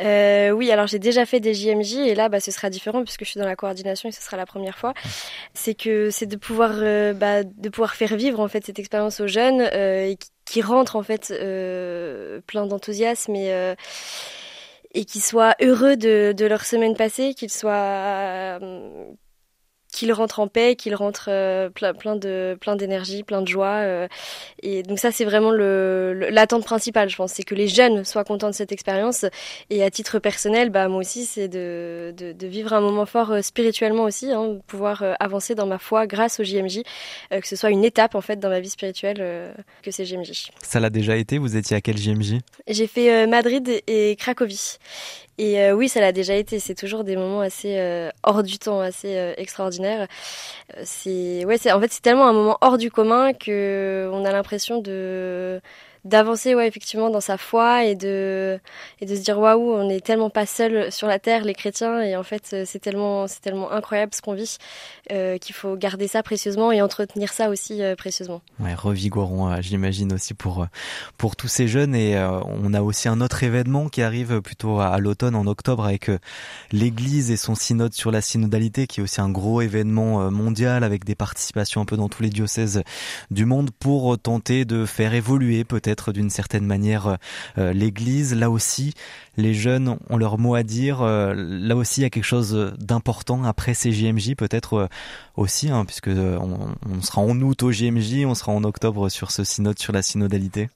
Oui, 0.00 0.70
alors 0.72 0.88
j'ai 0.88 0.98
déjà 0.98 1.24
fait 1.24 1.38
des 1.38 1.54
JMJ 1.54 1.94
et 1.94 2.14
là, 2.16 2.28
bah, 2.28 2.40
ce 2.40 2.50
sera 2.50 2.68
différent 2.68 3.04
puisque 3.04 3.24
je 3.24 3.30
suis 3.30 3.40
dans 3.40 3.46
la 3.46 3.54
coordination 3.54 4.08
et 4.08 4.12
ce 4.12 4.20
sera 4.20 4.36
la 4.36 4.46
première 4.46 4.76
fois. 4.76 4.94
C'est 5.54 5.74
que 5.74 6.10
c'est 6.10 6.26
de 6.26 6.36
pouvoir, 6.36 6.70
bah, 7.14 7.44
de 7.44 7.68
pouvoir 7.68 7.94
faire 7.94 8.16
vivre 8.16 8.40
en 8.40 8.48
fait 8.48 8.66
cette 8.66 8.80
expérience 8.80 9.20
aux 9.20 9.28
jeunes 9.28 9.60
et 9.60 10.18
qui, 10.44 10.62
rentrent 10.62 10.96
en 10.96 11.02
fait 11.02 11.28
plein 12.46 12.66
d'enthousiasme 12.66 13.36
et 13.36 13.74
et 14.94 15.04
qu'ils 15.04 15.22
soient 15.22 15.54
heureux 15.60 15.96
de, 15.96 16.32
de 16.32 16.46
leur 16.46 16.64
semaine 16.64 16.96
passée, 16.96 17.34
qu'ils 17.34 17.50
soient 17.50 17.72
euh, 17.72 19.04
qu'il 19.92 20.12
rentre 20.12 20.40
en 20.40 20.48
paix, 20.48 20.74
qu'il 20.74 20.94
rentre 20.94 21.26
euh, 21.28 21.68
plein, 21.68 21.92
plein 21.94 22.16
de 22.16 22.56
plein 22.60 22.74
d'énergie, 22.74 23.22
plein 23.22 23.42
de 23.42 23.48
joie. 23.48 23.82
Euh, 23.82 24.08
et 24.62 24.82
donc 24.82 24.98
ça, 24.98 25.12
c'est 25.12 25.24
vraiment 25.24 25.50
le, 25.50 26.14
l'attente 26.30 26.64
principale, 26.64 27.10
je 27.10 27.16
pense, 27.16 27.32
c'est 27.32 27.42
que 27.42 27.54
les 27.54 27.68
jeunes 27.68 28.04
soient 28.04 28.24
contents 28.24 28.48
de 28.48 28.54
cette 28.54 28.72
expérience. 28.72 29.26
Et 29.70 29.84
à 29.84 29.90
titre 29.90 30.18
personnel, 30.18 30.70
bah 30.70 30.88
moi 30.88 31.00
aussi, 31.00 31.26
c'est 31.26 31.48
de, 31.48 32.12
de, 32.16 32.32
de 32.32 32.46
vivre 32.46 32.72
un 32.72 32.80
moment 32.80 33.06
fort 33.06 33.30
euh, 33.32 33.42
spirituellement 33.42 34.04
aussi, 34.04 34.32
hein, 34.32 34.58
pouvoir 34.66 35.04
avancer 35.20 35.54
dans 35.54 35.66
ma 35.66 35.78
foi 35.78 36.06
grâce 36.06 36.40
au 36.40 36.44
JMJ, 36.44 36.82
que 37.30 37.46
ce 37.46 37.54
soit 37.54 37.70
une 37.70 37.84
étape 37.84 38.14
en 38.14 38.20
fait 38.22 38.36
dans 38.36 38.48
ma 38.48 38.60
vie 38.60 38.70
spirituelle 38.70 39.52
que 39.82 39.90
c'est 39.90 40.06
JMJ. 40.06 40.50
Ça 40.62 40.80
l'a 40.80 40.90
déjà 40.90 41.16
été. 41.16 41.38
Vous 41.38 41.56
étiez 41.56 41.76
à 41.76 41.80
quel 41.80 41.98
JMJ 41.98 42.38
J'ai 42.66 42.86
fait 42.86 43.26
Madrid 43.26 43.68
et 43.86 44.16
Cracovie. 44.16 44.78
Et 45.38 45.60
euh, 45.60 45.72
oui, 45.74 45.88
ça 45.88 46.00
l'a 46.00 46.12
déjà 46.12 46.34
été. 46.34 46.58
C'est 46.58 46.74
toujours 46.74 47.04
des 47.04 47.16
moments 47.16 47.40
assez 47.40 47.78
euh, 47.78 48.10
hors 48.22 48.42
du 48.42 48.58
temps, 48.58 48.80
assez 48.80 49.16
euh, 49.16 49.34
extraordinaires. 49.36 50.06
C'est 50.84 51.44
ouais, 51.44 51.58
c'est 51.58 51.72
en 51.72 51.80
fait 51.80 51.92
c'est 51.92 52.02
tellement 52.02 52.28
un 52.28 52.32
moment 52.32 52.58
hors 52.60 52.78
du 52.78 52.90
commun 52.90 53.32
que 53.32 54.10
on 54.12 54.24
a 54.24 54.32
l'impression 54.32 54.80
de 54.80 55.60
d'avancer 56.04 56.54
ouais 56.54 56.66
effectivement 56.66 57.10
dans 57.10 57.20
sa 57.20 57.38
foi 57.38 57.84
et 57.84 57.94
de 57.94 58.58
et 59.00 59.06
de 59.06 59.14
se 59.14 59.20
dire 59.20 59.38
waouh 59.38 59.74
on 59.74 59.86
n'est 59.86 60.00
tellement 60.00 60.30
pas 60.30 60.46
seul 60.46 60.90
sur 60.90 61.06
la 61.06 61.20
terre 61.20 61.44
les 61.44 61.54
chrétiens 61.54 62.00
et 62.00 62.16
en 62.16 62.24
fait 62.24 62.64
c'est 62.64 62.78
tellement 62.80 63.28
c'est 63.28 63.40
tellement 63.40 63.70
incroyable 63.70 64.12
ce 64.12 64.20
qu'on 64.20 64.34
vit 64.34 64.58
euh, 65.12 65.38
qu'il 65.38 65.54
faut 65.54 65.76
garder 65.76 66.08
ça 66.08 66.22
précieusement 66.22 66.72
et 66.72 66.82
entretenir 66.82 67.32
ça 67.32 67.50
aussi 67.50 67.82
euh, 67.82 67.94
précieusement. 67.94 68.42
Ouais 68.58 68.74
revigorons 68.74 69.52
euh, 69.52 69.56
j'imagine 69.60 70.12
aussi 70.12 70.34
pour 70.34 70.66
pour 71.18 71.36
tous 71.36 71.48
ces 71.48 71.68
jeunes. 71.68 71.94
Et 71.94 72.16
on 72.18 72.74
a 72.74 72.82
aussi 72.82 73.08
un 73.08 73.20
autre 73.20 73.42
événement 73.42 73.88
qui 73.88 74.02
arrive 74.02 74.40
plutôt 74.40 74.80
à, 74.80 74.98
l'automne 74.98 75.34
en 75.34 75.46
octobre 75.46 75.84
avec 75.84 76.10
l'église 76.72 77.30
et 77.30 77.36
son 77.36 77.54
synode 77.54 77.92
sur 77.92 78.10
la 78.10 78.20
synodalité 78.20 78.86
qui 78.86 79.00
est 79.00 79.02
aussi 79.02 79.20
un 79.20 79.30
gros 79.30 79.60
événement 79.60 80.30
mondial 80.30 80.84
avec 80.84 81.04
des 81.04 81.14
participations 81.14 81.80
un 81.80 81.84
peu 81.84 81.96
dans 81.96 82.08
tous 82.08 82.22
les 82.22 82.30
diocèses 82.30 82.82
du 83.30 83.44
monde 83.44 83.70
pour 83.78 84.18
tenter 84.18 84.64
de 84.64 84.86
faire 84.86 85.14
évoluer 85.14 85.64
d'une 86.12 86.30
certaine 86.30 86.64
manière 86.64 87.18
euh, 87.58 87.72
l'Église. 87.72 88.34
Là 88.34 88.50
aussi, 88.50 88.94
les 89.36 89.54
jeunes 89.54 89.98
ont 90.08 90.16
leur 90.16 90.38
mot 90.38 90.54
à 90.54 90.62
dire. 90.62 91.02
Euh, 91.02 91.34
là 91.36 91.76
aussi, 91.76 92.00
il 92.00 92.04
y 92.04 92.06
a 92.06 92.10
quelque 92.10 92.24
chose 92.24 92.74
d'important 92.78 93.44
après 93.44 93.74
ces 93.74 93.92
JMJ, 93.92 94.34
peut-être 94.36 94.74
euh, 94.74 94.86
aussi, 95.36 95.70
hein, 95.70 95.84
puisque 95.84 96.08
on, 96.08 97.02
sera 97.02 97.20
en 97.20 97.38
août 97.40 97.62
au 97.62 97.72
JMJ, 97.72 98.24
on 98.24 98.34
sera 98.34 98.52
en 98.52 98.64
octobre 98.64 99.08
sur 99.08 99.30
ce 99.30 99.44
synode 99.44 99.78
sur 99.78 99.92
la 99.92 100.02
synodalité. 100.02 100.68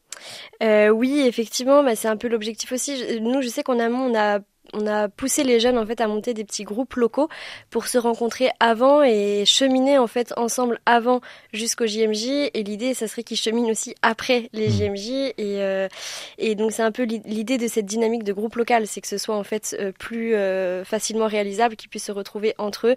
oui, 0.60 1.24
effectivement, 1.26 1.82
bah, 1.82 1.96
c'est 1.96 2.08
un 2.08 2.16
peu 2.16 2.28
l'objectif 2.28 2.72
aussi. 2.72 3.20
Nous, 3.20 3.42
je 3.42 3.48
sais 3.48 3.62
qu'en 3.62 3.78
amont, 3.78 4.10
on 4.10 4.14
a 4.14 4.40
on 4.72 4.86
a 4.86 5.08
poussé 5.08 5.44
les 5.44 5.60
jeunes 5.60 5.78
en 5.78 5.86
fait 5.86 6.00
à 6.00 6.08
monter 6.08 6.34
des 6.34 6.44
petits 6.44 6.64
groupes 6.64 6.94
locaux 6.94 7.28
pour 7.70 7.86
se 7.86 7.98
rencontrer 7.98 8.50
avant 8.60 9.02
et 9.02 9.44
cheminer 9.44 9.98
en 9.98 10.06
fait 10.06 10.32
ensemble 10.36 10.80
avant 10.86 11.20
jusqu'au 11.52 11.86
JMJ 11.86 12.50
et 12.54 12.62
l'idée 12.62 12.94
ça 12.94 13.08
serait 13.08 13.22
qu'ils 13.22 13.36
cheminent 13.36 13.70
aussi 13.70 13.94
après 14.02 14.48
les 14.52 14.70
JMJ 14.70 15.10
mmh. 15.10 15.12
et 15.12 15.32
euh, 15.38 15.88
et 16.38 16.54
donc 16.54 16.72
c'est 16.72 16.82
un 16.82 16.92
peu 16.92 17.04
l'idée 17.04 17.58
de 17.58 17.68
cette 17.68 17.86
dynamique 17.86 18.24
de 18.24 18.32
groupe 18.32 18.56
local 18.56 18.86
c'est 18.86 19.00
que 19.00 19.08
ce 19.08 19.18
soit 19.18 19.36
en 19.36 19.44
fait 19.44 19.76
euh, 19.78 19.92
plus 19.92 20.34
euh, 20.34 20.84
facilement 20.84 21.26
réalisable 21.26 21.76
qu'ils 21.76 21.88
puissent 21.88 22.04
se 22.06 22.12
retrouver 22.12 22.54
entre 22.58 22.88
eux 22.88 22.94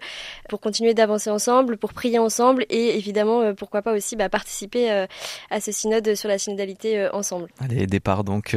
pour 0.48 0.60
continuer 0.60 0.94
d'avancer 0.94 1.30
ensemble 1.30 1.76
pour 1.76 1.92
prier 1.92 2.18
ensemble 2.18 2.66
et 2.70 2.96
évidemment 2.96 3.54
pourquoi 3.54 3.82
pas 3.82 3.92
aussi 3.92 4.16
bah, 4.16 4.28
participer 4.28 5.06
à 5.50 5.60
ce 5.60 5.72
synode 5.72 6.14
sur 6.14 6.28
la 6.28 6.38
synodalité 6.38 7.08
ensemble. 7.12 7.48
Allez 7.60 7.86
départ 7.86 8.24
donc 8.24 8.56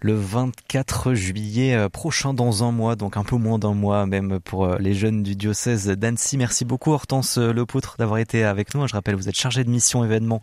le 0.00 0.14
24 0.14 1.14
juillet 1.14 1.88
prochain 1.90 2.34
dans 2.34 2.53
un 2.62 2.70
mois, 2.70 2.96
donc 2.96 3.16
un 3.16 3.24
peu 3.24 3.36
moins 3.36 3.58
d'un 3.58 3.74
mois 3.74 4.06
même 4.06 4.38
pour 4.40 4.64
euh, 4.64 4.76
les 4.78 4.94
jeunes 4.94 5.22
du 5.22 5.34
diocèse 5.34 5.88
d'Annecy. 5.88 6.36
Merci 6.36 6.64
beaucoup 6.64 6.92
Hortense 6.92 7.38
Lepoutre 7.38 7.96
d'avoir 7.98 8.18
été 8.18 8.44
avec 8.44 8.74
nous. 8.74 8.86
Je 8.86 8.92
rappelle, 8.92 9.16
vous 9.16 9.28
êtes 9.28 9.34
chargé 9.34 9.64
de 9.64 9.70
mission 9.70 10.04
événement 10.04 10.40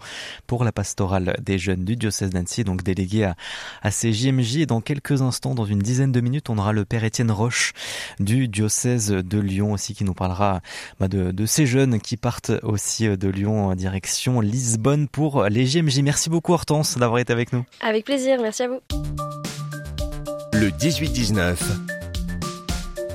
pour 0.47 0.63
la 0.63 0.71
pastorale 0.71 1.37
des 1.41 1.57
jeunes 1.57 1.85
du 1.85 1.95
diocèse 1.95 2.31
d'Annecy, 2.31 2.63
donc 2.63 2.83
délégué 2.83 3.23
à, 3.23 3.35
à 3.81 3.91
ces 3.91 4.11
JMJ. 4.11 4.57
Et 4.57 4.65
dans 4.65 4.81
quelques 4.81 5.21
instants, 5.21 5.55
dans 5.55 5.65
une 5.65 5.79
dizaine 5.79 6.11
de 6.11 6.21
minutes, 6.21 6.49
on 6.49 6.57
aura 6.57 6.73
le 6.73 6.85
Père 6.85 7.03
Étienne 7.03 7.31
Roche 7.31 7.73
du 8.19 8.47
diocèse 8.47 9.09
de 9.09 9.39
Lyon 9.39 9.73
aussi 9.73 9.93
qui 9.93 10.03
nous 10.03 10.13
parlera 10.13 10.61
bah, 10.99 11.07
de, 11.07 11.31
de 11.31 11.45
ces 11.45 11.65
jeunes 11.65 11.99
qui 11.99 12.17
partent 12.17 12.51
aussi 12.63 13.07
de 13.07 13.29
Lyon 13.29 13.67
en 13.67 13.75
direction 13.75 14.41
Lisbonne 14.41 15.07
pour 15.07 15.45
les 15.45 15.65
JMJ. 15.65 15.99
Merci 16.01 16.29
beaucoup 16.29 16.53
Hortense 16.53 16.97
d'avoir 16.97 17.19
été 17.19 17.31
avec 17.31 17.53
nous. 17.53 17.63
Avec 17.81 18.05
plaisir, 18.05 18.39
merci 18.41 18.63
à 18.63 18.67
vous. 18.67 18.79
Le 20.53 20.69
18-19 20.69 21.90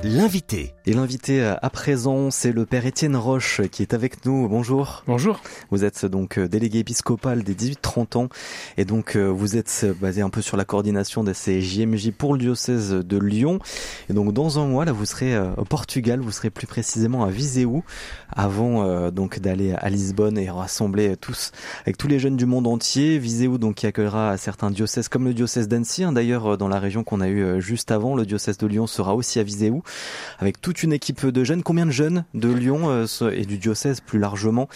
l'invité. 0.03 0.73
Et 0.85 0.93
l'invité 0.93 1.41
euh, 1.41 1.55
à 1.61 1.69
présent, 1.69 2.31
c'est 2.31 2.51
le 2.51 2.65
père 2.65 2.85
Étienne 2.85 3.15
Roche 3.15 3.61
qui 3.71 3.81
est 3.81 3.93
avec 3.93 4.25
nous. 4.25 4.47
Bonjour. 4.47 5.03
Bonjour. 5.07 5.41
Vous 5.71 5.83
êtes 5.83 6.05
donc 6.05 6.37
euh, 6.37 6.47
délégué 6.47 6.79
épiscopal 6.79 7.43
des 7.43 7.55
18-30 7.55 8.17
ans 8.17 8.29
et 8.77 8.85
donc 8.85 9.15
euh, 9.15 9.27
vous 9.27 9.57
êtes 9.57 9.85
basé 9.99 10.21
un 10.21 10.29
peu 10.29 10.41
sur 10.41 10.55
la 10.55 10.65
coordination 10.65 11.23
de 11.23 11.33
ces 11.33 11.61
JMJ 11.61 12.11
pour 12.11 12.33
le 12.33 12.39
diocèse 12.39 12.91
de 12.91 13.17
Lyon. 13.17 13.59
Et 14.09 14.13
donc 14.13 14.33
dans 14.33 14.59
un 14.59 14.67
mois, 14.67 14.85
là, 14.85 14.91
vous 14.91 15.05
serez 15.05 15.37
au 15.57 15.65
Portugal, 15.65 16.19
vous 16.19 16.31
serez 16.31 16.49
plus 16.49 16.67
précisément 16.67 17.23
à 17.23 17.29
Viseu 17.29 17.67
avant 18.29 19.09
donc 19.09 19.39
d'aller 19.39 19.73
à 19.73 19.89
Lisbonne 19.89 20.37
et 20.37 20.49
rassembler 20.49 21.17
tous 21.17 21.51
avec 21.81 21.97
tous 21.97 22.07
les 22.07 22.19
jeunes 22.19 22.37
du 22.37 22.45
monde 22.45 22.67
entier. 22.67 23.17
Viseu 23.17 23.57
donc 23.57 23.75
qui 23.75 23.87
accueillera 23.87 24.37
certains 24.37 24.71
diocèses 24.71 25.09
comme 25.09 25.25
le 25.25 25.33
diocèse 25.33 25.67
d'Annecy. 25.67 26.03
Hein. 26.03 26.11
D'ailleurs, 26.11 26.57
dans 26.57 26.67
la 26.67 26.79
région 26.79 27.03
qu'on 27.03 27.19
a 27.19 27.27
eu 27.27 27.59
juste 27.61 27.91
avant, 27.91 28.15
le 28.15 28.25
diocèse 28.25 28.57
de 28.57 28.67
Lyon 28.67 28.87
sera 28.87 29.15
aussi 29.15 29.39
à 29.39 29.43
Viseu 29.43 29.67
avec 30.39 30.61
toute 30.61 30.83
une 30.83 30.93
équipe 30.93 31.25
de 31.25 31.43
jeunes. 31.43 31.63
Combien 31.63 31.85
de 31.85 31.91
jeunes 31.91 32.25
de 32.33 32.49
Lyon 32.49 32.89
euh, 32.89 33.31
et 33.31 33.45
du 33.45 33.57
diocèse 33.57 34.01
plus 34.01 34.19
largement? 34.19 34.67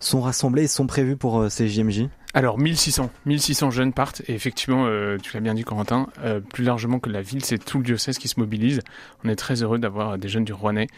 Sont 0.00 0.20
rassemblés 0.20 0.64
et 0.64 0.68
sont 0.68 0.86
prévus 0.86 1.16
pour 1.16 1.40
euh, 1.40 1.48
ces 1.48 1.68
JMJ 1.68 2.08
alors 2.34 2.58
1600, 2.58 3.10
1600 3.24 3.70
jeunes 3.70 3.92
partent 3.94 4.20
et 4.28 4.34
effectivement, 4.34 4.84
euh, 4.86 5.16
tu 5.20 5.32
l'as 5.32 5.40
bien 5.40 5.54
dit 5.54 5.64
Corentin, 5.64 6.08
euh, 6.22 6.40
plus 6.40 6.62
largement 6.62 6.98
que 6.98 7.08
la 7.08 7.22
ville, 7.22 7.42
c'est 7.42 7.58
tout 7.58 7.78
le 7.78 7.84
diocèse 7.84 8.18
qui 8.18 8.28
se 8.28 8.38
mobilise. 8.38 8.80
On 9.24 9.30
est 9.30 9.36
très 9.36 9.62
heureux 9.62 9.78
d'avoir 9.78 10.18
des 10.18 10.28
jeunes 10.28 10.44
du 10.44 10.52
Rouennais 10.52 10.88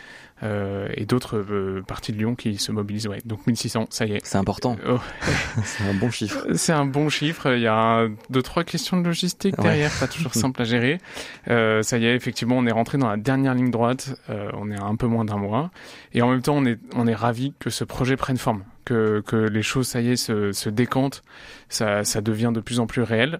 euh, 0.42 0.88
et 0.94 1.06
d'autres 1.06 1.36
euh, 1.38 1.82
parties 1.86 2.12
de 2.12 2.18
Lyon 2.18 2.34
qui 2.34 2.58
se 2.58 2.72
mobilisent. 2.72 3.06
Ouais, 3.06 3.20
donc 3.24 3.46
1600, 3.46 3.86
ça 3.90 4.06
y 4.06 4.14
est. 4.14 4.26
C'est 4.26 4.38
important. 4.38 4.76
Oh. 4.88 4.98
c'est 5.64 5.84
un 5.84 5.94
bon 5.94 6.10
chiffre. 6.10 6.46
C'est 6.56 6.72
un 6.72 6.84
bon 6.84 7.08
chiffre. 7.08 7.54
Il 7.54 7.62
y 7.62 7.68
a 7.68 8.08
deux 8.28 8.42
trois 8.42 8.64
questions 8.64 9.00
de 9.00 9.06
logistique 9.06 9.54
derrière, 9.56 9.92
pas 10.00 10.08
toujours 10.08 10.34
simple 10.34 10.60
à 10.62 10.64
gérer. 10.64 10.98
ça 11.46 11.96
y 11.96 12.06
est, 12.06 12.16
effectivement, 12.16 12.56
on 12.58 12.66
est 12.66 12.72
rentré 12.72 12.98
dans 12.98 13.08
la 13.08 13.16
dernière 13.16 13.54
ligne 13.54 13.70
droite. 13.70 14.20
on 14.28 14.70
est 14.70 14.78
à 14.78 14.84
un 14.84 14.96
peu 14.96 15.06
moins 15.06 15.24
d'un 15.24 15.38
mois 15.38 15.70
et 16.12 16.22
en 16.22 16.28
même 16.28 16.42
temps, 16.42 16.56
on 16.56 16.66
est 16.66 16.78
on 16.96 17.06
est 17.06 17.14
ravi 17.14 17.54
que 17.60 17.70
ce 17.70 17.84
projet 17.84 18.16
prenne 18.16 18.36
forme 18.36 18.64
que, 18.84 19.22
que 19.26 19.36
les 19.36 19.62
choses, 19.62 19.88
ça 19.88 20.00
y 20.00 20.10
est, 20.10 20.16
se, 20.16 20.52
se 20.52 20.68
décantent, 20.70 21.22
ça, 21.68 22.04
ça 22.04 22.20
devient 22.20 22.50
de 22.54 22.60
plus 22.60 22.80
en 22.80 22.86
plus 22.86 23.02
réel. 23.02 23.38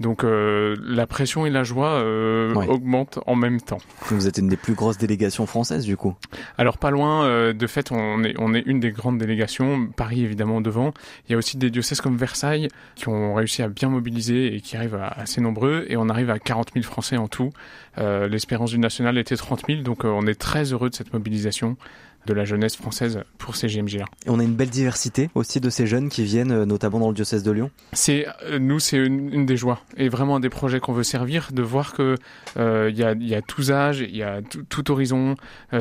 Donc 0.00 0.24
euh, 0.24 0.74
la 0.82 1.06
pression 1.06 1.46
et 1.46 1.50
la 1.50 1.62
joie 1.62 1.90
euh, 1.90 2.52
Ouais. 2.54 2.66
augmentent 2.66 3.20
en 3.26 3.36
même 3.36 3.60
temps. 3.60 3.78
Vous 4.06 4.26
êtes 4.26 4.38
une 4.38 4.48
des 4.48 4.56
plus 4.56 4.72
grosses 4.74 4.98
délégations 4.98 5.46
françaises 5.46 5.84
du 5.84 5.96
coup. 5.96 6.16
Alors 6.58 6.78
pas 6.78 6.90
loin, 6.90 7.24
euh, 7.26 7.52
de 7.52 7.66
fait, 7.68 7.92
on 7.92 8.24
est, 8.24 8.34
on 8.38 8.52
est 8.52 8.62
une 8.66 8.80
des 8.80 8.90
grandes 8.90 9.18
délégations, 9.18 9.86
Paris 9.94 10.24
évidemment 10.24 10.60
devant. 10.60 10.92
Il 11.28 11.32
y 11.32 11.34
a 11.36 11.38
aussi 11.38 11.56
des 11.56 11.70
diocèses 11.70 12.00
comme 12.00 12.16
Versailles 12.16 12.66
qui 12.96 13.08
ont 13.10 13.34
réussi 13.34 13.62
à 13.62 13.68
bien 13.68 13.90
mobiliser 13.90 14.56
et 14.56 14.60
qui 14.60 14.76
arrivent 14.76 14.96
à 14.96 15.06
assez 15.08 15.40
nombreux. 15.40 15.84
Et 15.88 15.96
on 15.96 16.08
arrive 16.08 16.30
à 16.30 16.38
40 16.40 16.70
000 16.74 16.84
Français 16.84 17.16
en 17.18 17.28
tout. 17.28 17.50
L'espérance 17.98 18.70
du 18.70 18.78
national 18.78 19.18
était 19.18 19.36
30 19.36 19.64
000, 19.68 19.82
donc 19.82 20.04
on 20.04 20.26
est 20.26 20.40
très 20.40 20.72
heureux 20.72 20.88
de 20.90 20.94
cette 20.94 21.12
mobilisation 21.12 21.76
de 22.26 22.34
la 22.34 22.44
jeunesse 22.44 22.76
française 22.76 23.22
pour 23.38 23.56
ces 23.56 23.68
JMJ-là. 23.68 24.04
Et 24.26 24.30
on 24.30 24.38
a 24.38 24.44
une 24.44 24.54
belle 24.54 24.70
diversité 24.70 25.30
aussi 25.34 25.60
de 25.60 25.70
ces 25.70 25.86
jeunes 25.86 26.08
qui 26.08 26.24
viennent 26.24 26.52
euh, 26.52 26.64
notamment 26.64 27.00
dans 27.00 27.08
le 27.08 27.14
diocèse 27.14 27.42
de 27.42 27.50
Lyon. 27.50 27.70
C'est 27.92 28.26
euh, 28.44 28.58
nous, 28.58 28.78
c'est 28.78 28.98
une, 28.98 29.32
une 29.32 29.46
des 29.46 29.56
joies 29.56 29.80
et 29.96 30.08
vraiment 30.08 30.36
un 30.36 30.40
des 30.40 30.50
projets 30.50 30.80
qu'on 30.80 30.92
veut 30.92 31.02
servir, 31.02 31.48
de 31.52 31.62
voir 31.62 31.92
que 31.92 32.16
euh, 32.56 32.90
il 32.92 32.98
y, 32.98 33.04
a, 33.04 33.14
y 33.14 33.34
a 33.34 33.42
tous 33.42 33.70
âges, 33.72 34.00
il 34.00 34.16
y 34.16 34.22
a 34.22 34.40
tout, 34.68 34.90
horizon, 34.90 35.36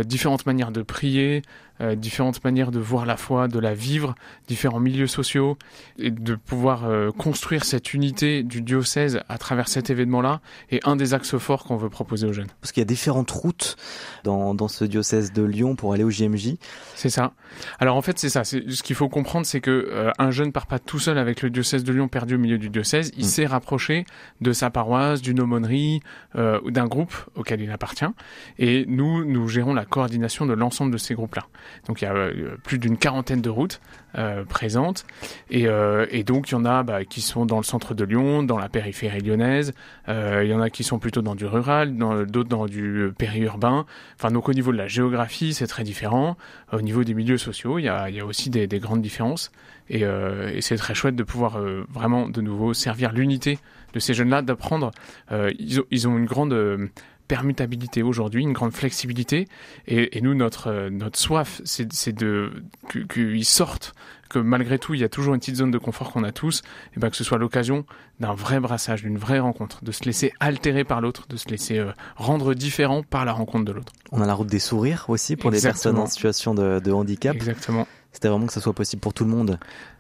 différentes 0.06 0.46
manières 0.46 0.72
de 0.72 0.82
prier, 0.82 1.42
euh, 1.82 1.96
différentes 1.96 2.44
manières 2.44 2.72
de 2.72 2.80
voir 2.80 3.06
la 3.06 3.18
foi, 3.18 3.48
de 3.48 3.60
la 3.60 3.74
vivre, 3.74 4.16
différents 4.48 4.80
milieux 4.80 5.08
sociaux 5.08 5.58
et 5.98 6.12
de 6.12 6.36
pouvoir 6.36 6.86
euh, 6.86 7.12
construire 7.12 7.64
cette 7.66 7.94
unité 7.94 8.44
du 8.44 8.62
diocèse 8.62 9.22
à 9.30 9.38
travers 9.38 9.68
cet 9.68 9.90
événement-là 9.90 10.42
est 10.70 10.86
un 10.88 10.96
des 10.96 11.14
axes 11.14 11.38
forts 11.38 11.64
qu'on 11.64 11.78
veut 11.78 11.90
proposer 11.90 12.28
aux 12.28 12.34
jeunes. 12.34 12.50
Parce 12.62 12.72
qu'il 12.72 12.82
y 12.82 12.84
a 12.84 12.86
différentes 12.86 13.32
routes 13.32 13.78
dans, 14.24 14.54
dans 14.54 14.68
ce 14.68 14.86
diocèse 14.86 15.34
de 15.34 15.44
Lyon 15.44 15.76
pour 15.76 15.94
aller 15.94 16.04
au 16.04 16.10
JMJ. 16.10 16.56
C'est 16.96 17.10
ça. 17.10 17.34
Alors 17.80 17.96
en 17.96 18.02
fait, 18.02 18.20
c'est 18.20 18.30
ça. 18.30 18.44
Ce 18.44 18.84
qu'il 18.84 18.96
faut 18.96 19.10
comprendre, 19.10 19.46
c'est 19.46 19.62
que 19.62 19.72
euh, 19.92 20.12
un 20.20 20.32
jeune 20.32 20.52
part 20.52 20.68
pas 20.68 20.80
tout 20.80 21.00
seul 21.00 21.18
avec 21.18 21.42
le 21.42 21.50
diocèse 21.50 21.84
de 21.84 21.92
Lyon 21.92 22.08
perdu 22.08 22.36
au 22.36 22.38
milieu 22.38 22.58
du 22.58 22.70
diocèse. 22.70 23.12
Il 23.18 23.26
Mm. 23.26 23.28
s'est 23.28 23.46
rapproché 23.46 24.06
de 24.42 24.54
sa 24.54 24.70
paroisse, 24.70 25.22
d'une 25.22 25.40
aumônerie 25.40 26.02
euh, 26.36 26.60
ou 26.64 26.72
d'un 26.72 26.86
groupe 26.86 27.14
auquel 27.36 27.62
il 27.62 27.72
appartient. 27.72 28.06
Et 28.60 28.86
nous, 28.88 29.26
nous 29.26 29.48
gérons 29.48 29.74
la 29.74 29.86
coordination 29.86 30.46
de 30.46 30.54
l'ensemble 30.54 30.92
de 30.92 30.98
ces 30.98 31.14
groupes-là. 31.14 31.46
Donc 31.88 32.02
il 32.02 32.06
y 32.06 32.08
a 32.08 32.14
euh, 32.14 32.56
plus 32.64 32.80
d'une 32.80 32.98
quarantaine 32.98 33.42
de 33.42 33.50
routes 33.50 33.82
euh, 34.18 34.44
présentes. 34.44 35.06
Et, 35.50 35.68
euh, 35.68 36.06
et 36.10 36.24
donc 36.24 36.50
il 36.50 36.54
y 36.54 36.56
en 36.56 36.66
a 36.66 36.84
bah, 36.84 37.06
qui 37.06 37.22
sont 37.22 37.46
dans 37.46 37.58
le 37.58 37.64
centre 37.64 37.94
de 37.94 38.04
Lyon, 38.04 38.44
dans 38.44 38.58
la 38.58 38.70
périphérie 38.70 39.22
lyonnaise. 39.22 39.74
Il 40.08 40.48
y 40.48 40.54
en 40.54 40.62
a 40.62 40.70
qui 40.70 40.84
sont 40.84 41.00
plutôt 41.00 41.22
dans 41.22 41.36
du 41.36 41.46
rural, 41.46 41.96
d'autres 41.96 42.50
dans 42.50 42.66
du 42.66 43.12
périurbain. 43.18 43.86
Enfin, 44.16 44.32
donc 44.32 44.50
au 44.50 44.54
niveau 44.54 44.72
de 44.72 44.78
la 44.78 44.88
géographie, 44.88 45.54
c'est 45.54 45.68
très 45.68 45.84
différent. 45.84 46.38
Au 46.74 46.82
niveau 46.82 47.04
des 47.04 47.14
milieux 47.14 47.38
sociaux, 47.38 47.80
il 47.80 47.84
y 47.84 47.90
a, 47.90 48.26
aussi 48.26 48.50
des, 48.50 48.68
des 48.68 48.80
grandes 48.80 49.02
différences. 49.02 49.52
Et, 49.90 50.04
c'est 50.60 50.76
très 50.76 50.94
chouette 50.94 51.16
de 51.16 51.24
pouvoir 51.24 51.60
vraiment 51.90 52.28
de 52.28 52.42
nouveau 52.42 52.74
servir 52.74 53.14
l'unité 53.14 53.60
de 53.94 54.00
ces 54.00 54.14
jeunes-là, 54.14 54.42
d'apprendre. 54.42 54.92
Ils, 55.32 56.08
ont, 56.08 56.18
une 56.18 56.26
grande 56.26 56.90
permutabilité 57.32 58.04
aujourd'hui, 58.04 58.42
une 58.44 58.52
grande 58.52 58.74
flexibilité. 58.74 59.48
Et, 59.88 60.18
et 60.18 60.22
nous, 60.22 60.36
notre, 60.36 60.68
euh, 60.68 60.90
notre 60.90 61.18
soif, 61.18 61.62
c'est 61.64 62.12
de 62.12 62.52
qu'ils 63.08 63.46
sortent, 63.46 63.94
que 64.30 64.38
malgré 64.38 64.78
tout, 64.78 64.96
il 64.96 65.00
y 65.00 65.06
a 65.06 65.10
toujours 65.10 65.34
une 65.34 65.40
petite 65.40 65.56
zone 65.56 65.72
de 65.72 65.78
confort 65.78 66.12
qu'on 66.12 66.26
a 66.26 66.34
tous, 66.34 66.62
et 66.94 67.00
ben 67.00 67.10
que 67.10 67.16
ce 67.16 67.24
soit 67.24 67.38
l'occasion 67.38 67.86
d'un 68.20 68.34
vrai 68.34 68.60
brassage, 68.60 69.04
d'une 69.04 69.18
vraie 69.18 69.40
rencontre, 69.40 69.82
de 69.82 69.94
se 69.94 70.04
laisser 70.04 70.34
altérer 70.42 70.84
par 70.84 71.00
l'autre, 71.00 71.26
de 71.30 71.38
se 71.38 71.48
laisser 71.48 71.78
euh, 71.78 71.94
rendre 72.18 72.54
différent 72.54 73.02
par 73.02 73.24
la 73.24 73.32
rencontre 73.32 73.64
de 73.64 73.72
l'autre. 73.72 73.94
On 74.12 74.22
a 74.22 74.26
la 74.26 74.34
route 74.34 74.50
des 74.50 74.60
sourires 74.60 75.06
aussi 75.08 75.38
pour 75.38 75.52
les 75.52 75.58
Exactement. 75.66 75.94
personnes 75.94 76.04
en 76.04 76.08
situation 76.08 76.54
de, 76.54 76.82
de 76.84 76.92
handicap. 76.92 77.34
Exactement. 77.34 77.88
C'était 78.14 78.28
vraiment 78.28 78.46
que 78.48 78.54
ça 78.54 78.62
soit 78.62 78.74
possible 78.74 79.00
pour 79.02 79.14
tout 79.14 79.24
le 79.24 79.30
monde. 79.30 79.58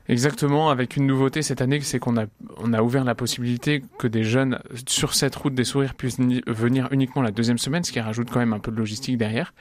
Exactement, 0.09 0.69
avec 0.69 0.97
une 0.97 1.05
nouveauté 1.05 1.41
cette 1.41 1.61
année, 1.61 1.79
c'est 1.79 1.99
qu'on 1.99 2.17
a, 2.17 2.25
on 2.57 2.73
a 2.73 2.81
ouvert 2.81 3.05
la 3.05 3.15
possibilité 3.15 3.81
que 3.97 4.07
des 4.07 4.23
jeunes 4.25 4.59
sur 4.85 5.13
cette 5.13 5.33
route 5.35 5.53
des 5.55 5.63
sourires 5.63 5.93
puissent 5.93 6.19
ni- 6.19 6.41
venir 6.47 6.89
uniquement 6.91 7.21
la 7.21 7.31
deuxième 7.31 7.57
semaine, 7.57 7.83
ce 7.85 7.91
qui 7.93 8.01
rajoute 8.01 8.29
quand 8.29 8.39
même 8.39 8.51
un 8.51 8.59
peu 8.59 8.71
de 8.71 8.75
logistique 8.77 9.17
derrière, 9.17 9.53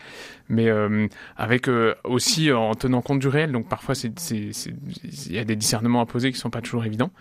mais 0.48 0.68
euh, 0.68 1.06
avec 1.36 1.68
euh, 1.68 1.94
aussi 2.02 2.50
en 2.50 2.74
tenant 2.74 3.02
compte 3.02 3.20
du 3.20 3.28
réel. 3.28 3.52
Donc 3.52 3.68
parfois, 3.68 3.94
il 4.02 4.52
y 5.30 5.38
a 5.38 5.44
des 5.44 5.56
discernements 5.56 6.00
à 6.00 6.06
poser 6.06 6.32
qui 6.32 6.38
sont 6.38 6.50
pas 6.50 6.62
toujours 6.62 6.84
évidents, 6.84 7.12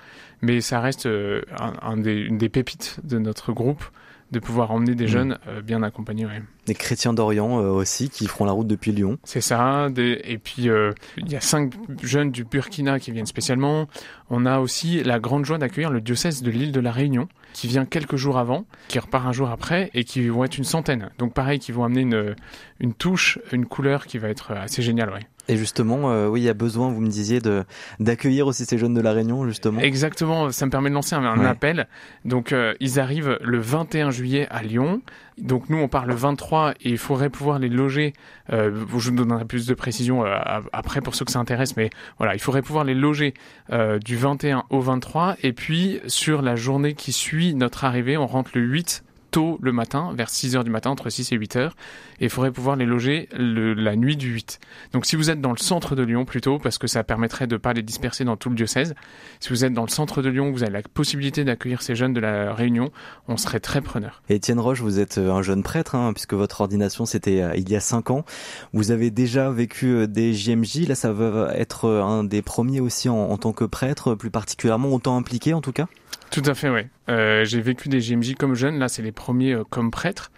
mais 0.41 0.61
ça 0.61 0.79
reste 0.79 1.05
euh, 1.05 1.41
un, 1.59 1.73
un 1.83 1.97
des, 1.97 2.15
une 2.15 2.39
des 2.39 2.49
pépites 2.49 2.99
de 3.03 3.19
notre 3.19 3.51
groupe 3.53 3.83
de 4.31 4.39
pouvoir 4.39 4.71
emmener 4.71 4.95
des 4.95 5.05
Mm. 5.05 5.07
jeunes 5.07 5.37
euh, 5.47 5.61
bien 5.61 5.83
accompagnés. 5.83 6.25
ouais. 6.25 6.41
Des 6.69 6.75
chrétiens 6.75 7.13
d'Orient 7.13 7.59
euh, 7.59 7.69
aussi 7.71 8.09
qui 8.11 8.27
feront 8.27 8.45
la 8.45 8.51
route 8.51 8.67
depuis 8.67 8.91
Lyon. 8.91 9.17
C'est 9.23 9.41
ça. 9.41 9.89
des- 9.89 10.21
Et 10.23 10.37
puis, 10.37 10.69
euh, 10.69 10.91
il 11.17 11.27
y 11.31 11.35
a 11.35 11.41
cinq 11.41 11.73
jeunes 12.03 12.29
du 12.29 12.43
Burkina 12.43 12.99
qui 12.99 13.11
viennent 13.11 13.25
spécialement. 13.25 13.87
On 14.29 14.45
a 14.45 14.59
aussi 14.59 15.03
la 15.03 15.19
grande 15.19 15.45
joie 15.45 15.57
d'accueillir 15.57 15.89
le 15.89 15.99
diocèse 15.99 16.43
de 16.43 16.51
l'île 16.51 16.71
de 16.71 16.79
la 16.79 16.91
Réunion, 16.91 17.27
qui 17.53 17.65
vient 17.67 17.85
quelques 17.85 18.17
jours 18.17 18.37
avant, 18.37 18.65
qui 18.87 18.99
repart 18.99 19.25
un 19.25 19.31
jour 19.31 19.49
après, 19.49 19.89
et 19.95 20.03
qui 20.03 20.27
vont 20.29 20.43
être 20.43 20.59
une 20.59 20.63
centaine. 20.63 21.09
Donc 21.17 21.33
pareil, 21.33 21.57
qui 21.57 21.71
vont 21.71 21.83
amener 21.85 22.01
une, 22.01 22.35
une 22.79 22.93
touche, 22.93 23.39
une 23.51 23.65
couleur 23.65 24.05
qui 24.05 24.19
va 24.19 24.29
être 24.29 24.51
assez 24.51 24.83
géniale. 24.83 25.09
Ouais. 25.09 25.25
Et 25.47 25.57
justement, 25.57 26.11
euh, 26.11 26.27
oui, 26.27 26.41
il 26.41 26.43
y 26.43 26.49
a 26.49 26.53
besoin, 26.53 26.91
vous 26.91 27.01
me 27.01 27.07
disiez, 27.09 27.39
de 27.39 27.63
d'accueillir 27.99 28.45
aussi 28.45 28.65
ces 28.65 28.77
jeunes 28.77 28.93
de 28.93 29.01
la 29.01 29.13
Réunion, 29.13 29.47
justement. 29.47 29.79
Exactement, 29.81 30.51
ça 30.51 30.67
me 30.67 30.69
permet 30.71 30.89
de 30.91 30.93
lancer 30.93 31.15
un, 31.15 31.23
un 31.23 31.39
Ouais. 31.39 31.47
appel. 31.47 31.87
Donc 32.23 32.51
euh, 32.53 32.75
ils 32.79 32.99
arrivent 32.99 33.39
le 33.41 33.57
21 33.59 34.11
juillet 34.11 34.45
à 34.51 34.61
Lyon. 34.61 35.01
Donc 35.41 35.69
nous 35.69 35.77
on 35.77 35.87
part 35.87 36.05
le 36.05 36.15
23 36.15 36.73
et 36.81 36.89
il 36.89 36.97
faudrait 36.97 37.29
pouvoir 37.29 37.59
les 37.59 37.69
loger. 37.69 38.13
Euh, 38.51 38.71
je 38.73 39.09
vous 39.09 39.11
donnerai 39.11 39.45
plus 39.45 39.65
de 39.65 39.73
précisions 39.73 40.25
euh, 40.25 40.37
après 40.73 41.01
pour 41.01 41.15
ceux 41.15 41.25
que 41.25 41.31
ça 41.31 41.39
intéresse, 41.39 41.77
mais 41.77 41.89
voilà, 42.17 42.35
il 42.35 42.39
faudrait 42.39 42.61
pouvoir 42.61 42.83
les 42.83 42.95
loger 42.95 43.33
euh, 43.71 43.99
du 43.99 44.15
21 44.15 44.65
au 44.69 44.79
23 44.81 45.37
et 45.43 45.53
puis 45.53 45.99
sur 46.07 46.41
la 46.41 46.55
journée 46.55 46.93
qui 46.93 47.11
suit 47.11 47.53
notre 47.53 47.83
arrivée, 47.83 48.17
on 48.17 48.27
rentre 48.27 48.51
le 48.53 48.61
8 48.61 49.03
tôt 49.31 49.57
le 49.61 49.71
matin, 49.71 50.11
vers 50.15 50.29
6 50.29 50.55
heures 50.55 50.63
du 50.63 50.69
matin, 50.71 50.89
entre 50.89 51.09
6 51.09 51.31
et 51.31 51.35
8 51.35 51.55
heures, 51.55 51.75
et 52.19 52.25
il 52.25 52.29
faudrait 52.29 52.51
pouvoir 52.51 52.75
les 52.75 52.85
loger 52.85 53.29
le- 53.37 53.73
la 53.73 53.95
nuit 53.95 54.17
du 54.17 54.29
8. 54.33 54.59
Donc 54.93 55.05
si 55.05 55.15
vous 55.15 55.29
êtes 55.29 55.41
dans 55.41 55.51
le 55.51 55.57
centre 55.57 55.95
de 55.95 56.03
Lyon 56.03 56.25
plutôt, 56.25 56.57
parce 56.59 56.77
que 56.77 56.87
ça 56.87 57.03
permettrait 57.03 57.47
de 57.47 57.57
pas 57.57 57.73
les 57.73 57.81
disperser 57.81 58.23
dans 58.25 58.37
tout 58.37 58.49
le 58.49 58.55
diocèse, 58.55 58.95
si 59.39 59.49
vous 59.49 59.63
êtes 59.65 59.73
dans 59.73 59.83
le 59.83 59.89
centre 59.89 60.21
de 60.21 60.29
Lyon, 60.29 60.51
vous 60.51 60.63
avez 60.63 60.71
la 60.73 60.81
possibilité 60.81 61.43
d'accueillir 61.43 61.81
ces 61.81 61.95
jeunes 61.95 62.13
de 62.13 62.19
la 62.19 62.53
Réunion, 62.53 62.91
on 63.27 63.37
serait 63.37 63.59
très 63.59 63.81
preneur. 63.81 64.21
Étienne 64.29 64.59
Roche, 64.59 64.81
vous 64.81 64.99
êtes 64.99 65.17
euh, 65.17 65.31
un 65.31 65.41
jeune 65.41 65.63
prêtre, 65.63 65.95
hein, 65.95 66.13
puisque 66.13 66.33
votre 66.33 66.61
ordination 66.61 67.05
c'était 67.05 67.41
euh, 67.41 67.53
il 67.55 67.69
y 67.69 67.75
a 67.75 67.79
cinq 67.79 68.09
ans. 68.11 68.25
Vous 68.73 68.91
avez 68.91 69.11
déjà 69.11 69.49
vécu 69.51 69.87
euh, 69.87 70.07
des 70.07 70.33
JMJ. 70.33 70.87
Là, 70.87 70.95
ça 70.95 71.11
va 71.13 71.51
être 71.55 71.87
un 71.89 72.23
des 72.23 72.41
premiers 72.41 72.79
aussi 72.81 73.09
en, 73.09 73.15
en 73.15 73.37
tant 73.37 73.53
que 73.53 73.63
prêtre, 73.65 74.15
plus 74.15 74.29
particulièrement 74.31 74.89
autant 74.93 75.17
impliqué 75.17 75.53
en 75.53 75.61
tout 75.61 75.71
cas? 75.71 75.87
Tout 76.31 76.43
à 76.45 76.53
fait, 76.53 76.69
oui. 76.69 76.81
Euh, 77.09 77.43
j'ai 77.45 77.61
vécu 77.61 77.89
des 77.89 78.01
JMJ 78.01 78.35
comme 78.35 78.55
jeune, 78.55 78.79
là 78.79 78.87
c'est 78.87 79.01
les 79.01 79.11
premiers 79.11 79.53
euh, 79.53 79.63
comme 79.69 79.91
prêtre, 79.91 80.31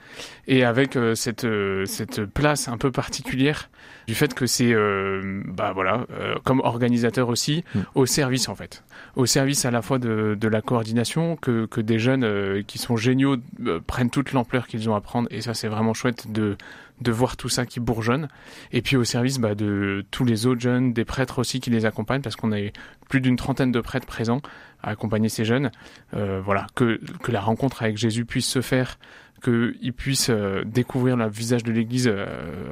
et 0.47 0.63
avec 0.63 0.95
euh, 0.95 1.15
cette, 1.15 1.47
cette 1.85 2.25
place 2.25 2.67
un 2.67 2.77
peu 2.77 2.91
particulière 2.91 3.69
du 4.07 4.15
fait 4.15 4.33
que 4.33 4.45
c'est, 4.45 4.73
bah 5.45 5.71
voilà, 5.73 6.05
comme 6.43 6.59
organisateur 6.59 7.29
aussi, 7.29 7.63
Mm. 7.75 7.79
au 7.95 8.05
service 8.05 8.49
en 8.49 8.55
fait. 8.55 8.83
Au 9.15 9.25
service 9.25 9.63
à 9.63 9.71
la 9.71 9.81
fois 9.81 9.99
de, 9.99 10.35
de 10.39 10.47
la 10.47 10.61
coordination, 10.61 11.37
que, 11.37 11.65
que 11.65 11.79
des 11.79 11.99
jeunes 11.99 12.63
qui 12.65 12.77
sont 12.77 12.97
géniaux 12.97 13.37
prennent 13.87 14.09
toute 14.09 14.33
l'ampleur 14.33 14.67
qu'ils 14.67 14.89
ont 14.89 14.95
à 14.95 15.01
prendre, 15.01 15.27
et 15.31 15.41
ça 15.41 15.53
c'est 15.53 15.67
vraiment 15.67 15.93
chouette 15.93 16.31
de, 16.31 16.57
de 17.01 17.11
voir 17.11 17.37
tout 17.37 17.49
ça 17.49 17.65
qui 17.65 17.79
bourgeonne, 17.79 18.27
et 18.71 18.81
puis 18.81 18.95
au 18.95 19.03
service 19.03 19.39
bah, 19.39 19.55
de 19.55 20.05
tous 20.11 20.25
les 20.25 20.45
autres 20.45 20.61
jeunes, 20.61 20.93
des 20.93 21.05
prêtres 21.05 21.39
aussi 21.39 21.59
qui 21.59 21.69
les 21.69 21.85
accompagnent, 21.85 22.21
parce 22.21 22.35
qu'on 22.35 22.51
a 22.51 22.59
plus 23.09 23.21
d'une 23.21 23.35
trentaine 23.35 23.71
de 23.71 23.81
prêtres 23.81 24.07
présents 24.07 24.41
à 24.83 24.89
accompagner 24.91 25.29
ces 25.29 25.45
jeunes. 25.45 25.71
Euh, 26.15 26.41
voilà, 26.61 26.67
que, 26.75 26.99
que 27.23 27.31
la 27.31 27.41
rencontre 27.41 27.83
avec 27.83 27.97
Jésus 27.97 28.25
puisse 28.25 28.47
se 28.47 28.61
faire, 28.61 28.99
qu'ils 29.43 29.93
puissent 29.93 30.29
euh, 30.29 30.63
découvrir 30.65 31.17
le 31.17 31.27
visage 31.29 31.63
de 31.63 31.71
l'Église 31.71 32.07
euh, 32.07 32.25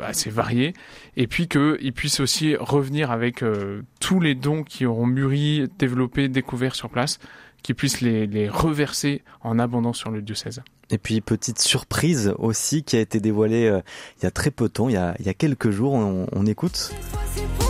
assez 0.03 0.29
varié, 0.29 0.73
et 1.17 1.27
puis 1.27 1.47
qu'ils 1.47 1.93
puissent 1.93 2.19
aussi 2.19 2.55
revenir 2.55 3.11
avec 3.11 3.41
euh, 3.41 3.81
tous 3.99 4.19
les 4.19 4.35
dons 4.35 4.63
qui 4.63 4.85
auront 4.85 5.07
mûri, 5.07 5.67
développé, 5.79 6.27
découvert 6.27 6.75
sur 6.75 6.89
place, 6.89 7.19
qu'ils 7.63 7.75
puissent 7.75 8.01
les, 8.01 8.27
les 8.27 8.47
reverser 8.47 9.23
en 9.41 9.59
abondance 9.59 9.97
sur 9.97 10.11
le 10.11 10.21
diocèse. 10.21 10.61
Et 10.91 10.97
puis 10.97 11.21
petite 11.21 11.59
surprise 11.59 12.33
aussi 12.37 12.83
qui 12.83 12.95
a 12.95 12.99
été 12.99 13.19
dévoilée 13.19 13.67
euh, 13.67 13.81
il 14.19 14.23
y 14.23 14.27
a 14.27 14.31
très 14.31 14.51
peu 14.51 14.65
de 14.65 14.73
temps, 14.73 14.89
il 14.89 14.93
y 14.93 14.97
a, 14.97 15.15
il 15.19 15.25
y 15.25 15.29
a 15.29 15.33
quelques 15.33 15.69
jours. 15.69 15.93
On, 15.93 16.27
on 16.31 16.45
écoute. 16.45 16.93
Cette 17.35 17.45
fois 17.59 17.68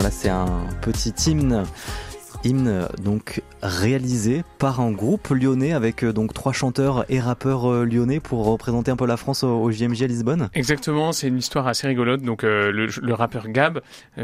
Voilà, 0.00 0.14
c'est 0.14 0.30
un 0.30 0.66
petit 0.80 1.12
hymne 1.30 1.66
donc 3.02 3.42
réalisé 3.62 4.42
par 4.58 4.80
un 4.80 4.92
groupe 4.92 5.28
lyonnais 5.28 5.72
avec 5.74 6.02
euh, 6.02 6.12
donc 6.14 6.32
trois 6.32 6.52
chanteurs 6.54 7.04
et 7.10 7.20
rappeurs 7.20 7.70
euh, 7.70 7.84
lyonnais 7.84 8.18
pour 8.18 8.46
représenter 8.46 8.90
un 8.90 8.96
peu 8.96 9.06
la 9.06 9.18
France 9.18 9.44
au, 9.44 9.70
JMJ 9.70 10.02
à 10.02 10.06
Lisbonne. 10.06 10.48
Exactement, 10.54 11.12
c'est 11.12 11.28
une 11.28 11.36
histoire 11.36 11.66
assez 11.66 11.86
rigolote. 11.86 12.22
Donc 12.22 12.44
euh, 12.44 12.72
le, 12.72 13.14
rappeur 13.14 13.48
Gab, 13.48 13.82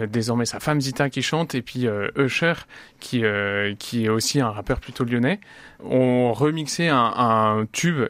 désormais 0.08 0.46
sa 0.46 0.60
femme 0.60 0.80
Zita 0.80 1.10
qui 1.10 1.20
chante, 1.20 1.54
et 1.54 1.60
puis 1.60 1.86
euh, 1.86 2.08
Usher 2.16 2.54
qui 3.00 3.22
est 3.22 4.08
aussi 4.08 4.40
un 4.40 4.50
rappeur 4.50 4.80
plutôt 4.80 5.04
lyonnais, 5.04 5.40
ont 5.84 6.32
remixé 6.32 6.88
un, 6.88 7.12
un 7.16 7.66
tube 7.72 8.06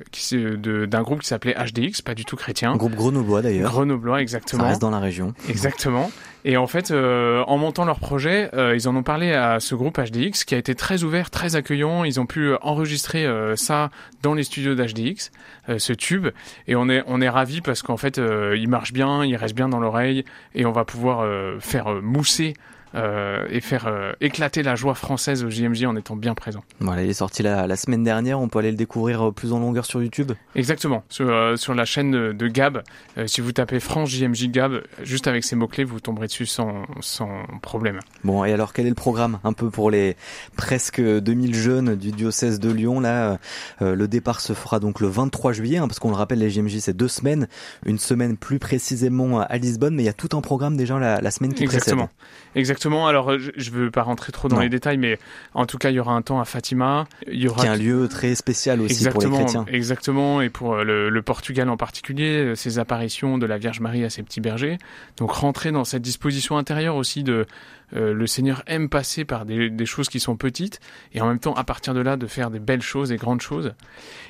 d'un 0.87 1.03
groupe 1.03 1.21
qui 1.21 1.29
s'appelait 1.29 1.55
HDX, 1.55 2.03
pas 2.03 2.15
du 2.15 2.25
tout 2.25 2.37
Un 2.37 2.39
chrétien, 2.39 2.77
groupe 2.77 2.95
grenoblois 2.95 3.43
d'ailleurs. 3.43 3.71
grenoblois 3.71 4.17
Ça 4.17 4.23
exactement. 4.23 4.65
reste 4.65 4.81
dans 4.81 4.91
la 4.91 5.01
région. 5.01 5.35
Exactement. 5.49 6.11
Et 6.45 6.57
en 6.57 6.69
fait, 6.69 6.93
euh, 6.93 7.43
en 7.49 7.59
montant 7.59 7.85
leur 7.85 7.99
projet, 7.99 8.51
euh, 8.55 8.77
ils 8.77 8.89
en 8.89 8.95
ont 8.95 9.03
parlé 9.03 9.33
à 9.33 9.59
ce 9.59 9.75
groupe 9.75 9.99
HDX 9.99 10.45
qui 10.45 10.55
a 10.55 10.59
été 10.59 10.77
très 10.77 11.03
ouvert, 11.03 11.29
très 11.31 11.57
accueillant. 11.57 12.05
Ils 12.05 12.21
ont 12.21 12.27
pu 12.27 12.53
enregistrer 12.63 13.27
euh, 13.27 13.57
ça 13.57 13.91
dans 14.23 14.33
les 14.33 14.45
studios 14.45 14.77
d'HDX, 14.77 15.33
ce 15.79 15.93
tube. 15.93 16.29
Et 16.69 16.77
on 16.77 16.89
est 16.89 17.03
on 17.09 17.21
est 17.21 17.29
ravis 17.29 17.63
parce 17.63 17.83
qu'en 17.83 17.97
fait, 17.97 18.19
il 18.19 18.69
marche 18.69 18.93
bien, 18.93 19.25
il 19.25 19.35
reste 19.35 19.57
bien 19.57 19.69
dans 19.69 19.81
l'oreille, 19.81 20.25
et 20.55 20.67
on 20.67 20.73
va 20.73 20.85
pouvoir 20.85 21.27
faire 21.61 21.89
mousser 22.03 22.55
euh, 22.97 23.47
et 23.51 23.61
faire 23.61 23.87
euh, 23.87 24.13
éclater 24.21 24.63
la 24.63 24.75
joie 24.75 24.95
française 24.95 25.45
au 25.45 25.51
JMJ 25.51 25.85
en 25.85 25.97
étant 25.97 26.17
bien 26.17 26.35
présent. 26.35 26.63
Voilà, 26.81 27.03
il 27.03 27.11
est 27.11 27.15
sorti 27.15 27.43
la, 27.43 27.67
la 27.67 27.77
semaine 27.77 28.03
dernière. 28.03 28.41
On 28.41 28.49
peut 28.49 28.59
aller 28.59 28.71
le 28.71 28.77
découvrir 28.77 29.29
euh, 29.29 29.33
plus 29.33 29.53
en 29.53 29.59
longueur 29.61 29.85
sur 29.85 30.03
YouTube. 30.03 30.33
Exactement. 30.55 31.05
Sur, 31.09 31.29
euh, 31.29 31.57
sur 31.57 31.75
la 31.75 31.85
chaîne 31.85 32.11
de, 32.11 32.33
de 32.33 32.49
Gab, 32.49 32.83
si 33.27 33.41
vous 33.41 33.53
tapez 33.53 33.81
France 33.81 34.11
JMJ 34.11 34.49
Gab, 34.51 34.83
juste 35.03 35.27
avec 35.27 35.45
ces 35.45 35.57
mots-clés, 35.57 35.85
vous 35.85 36.01
tomberez 36.01 36.27
dessus 36.27 36.47
sans, 36.47 36.85
sans 37.01 37.29
problème. 37.63 38.01
Bon, 38.25 38.45
et 38.45 38.53
alors 38.53 38.73
quel 38.73 38.87
est 38.87 38.91
le 38.91 38.95
programme 38.95 39.39
un 39.45 39.53
peu 39.53 39.71
pour 39.71 39.91
les 39.91 40.17
presque 40.57 41.01
2000 41.01 41.55
jeunes 41.55 41.97
du 41.97 42.13
diocèse 42.13 42.61
de 42.61 42.71
Lyon 42.71 43.01
Là, 43.01 43.39
le 43.81 44.09
départ 44.09 44.41
se 44.41 44.53
fera 44.55 44.81
donc 44.81 45.01
le 45.01 45.09
23 45.09 45.53
juillet, 45.53 45.79
hein, 45.79 45.89
parce 45.89 45.99
qu'on 45.99 46.11
le 46.11 46.17
rappelle, 46.17 46.39
les 46.39 46.51
JMJ 46.51 46.79
c'est 46.79 46.97
deux 46.97 47.09
semaines, 47.09 47.49
une 47.85 47.99
semaine 47.99 48.37
plus 48.37 48.59
précisément 48.59 49.41
à 49.41 49.57
Lisbonne, 49.59 49.95
mais 49.95 50.03
il 50.03 50.07
y 50.07 50.11
a 50.11 50.15
tout 50.15 50.37
un 50.37 50.41
programme 50.41 50.77
déjà 50.77 50.99
la, 50.99 51.21
la 51.21 51.31
semaine 51.31 51.53
qui 51.53 51.63
Exactement. 51.65 52.07
précède. 52.07 52.55
Exactement. 52.55 52.86
Alors, 53.07 53.33
euh, 53.33 53.39
je- 53.39 53.51
je 53.57 53.71
veux 53.71 53.91
pas 53.91 54.03
rentrer 54.03 54.33
trop 54.33 54.49
dans 54.49 54.57
Non. 54.57 54.63
les 54.63 54.69
détails, 54.69 54.97
mais 54.99 55.19
en 55.55 55.67
tout 55.67 55.79
cas, 55.79 55.91
il 55.91 55.95
y 55.95 56.01
aura 56.01 56.13
un 56.13 56.23
temps 56.23 56.41
à 56.41 56.45
Fatima. 56.45 57.07
Il 57.31 57.41
y 57.43 57.49
aura 57.49 57.63
Qui 57.63 57.67
est 57.67 57.71
un 57.71 57.77
lieu 57.77 58.09
très 58.09 58.35
spécial 58.35 58.81
aussi 58.81 58.95
pour 59.09 59.21
les 59.21 59.27
exactement, 59.27 59.37
chrétiens. 59.45 59.65
exactement, 59.69 60.41
et 60.41 60.49
pour 60.49 60.75
euh, 60.75 60.85
le, 60.85 61.09
le 61.11 61.23
Portugal 61.23 61.69
en 61.69 61.77
particulier, 61.77 62.39
euh, 62.45 62.55
ces 62.55 62.79
apparitions 62.79 63.39
de 63.39 63.47
la 63.47 63.59
Vierge 63.59 63.81
Marie 63.81 64.05
à 64.05 64.11
ses 64.11 64.23
petits 64.23 64.41
bergers. 64.41 64.79
Donc, 65.17 65.33
rentrer 65.33 65.73
dans 65.73 65.85
cette 65.85 66.03
disposition 66.03 66.57
intérieure 66.59 66.97
aussi 66.97 67.23
de 67.23 67.47
euh, 67.95 68.13
le 68.13 68.27
Seigneur 68.27 68.63
aime 68.67 68.89
passer 68.89 69.25
par 69.25 69.45
des, 69.45 69.71
des 69.71 69.87
choses 69.87 70.09
qui 70.09 70.21
sont 70.21 70.37
petites, 70.37 70.81
et 71.13 71.21
en 71.21 71.29
même 71.29 71.39
temps, 71.39 71.55
à 71.55 71.65
partir 71.65 71.95
de 71.95 72.01
là, 72.01 72.17
de 72.17 72.27
faire 72.27 72.51
des 72.51 72.59
belles 72.59 72.83
choses 72.83 73.13
et 73.13 73.17
grandes 73.17 73.41
choses. 73.41 73.75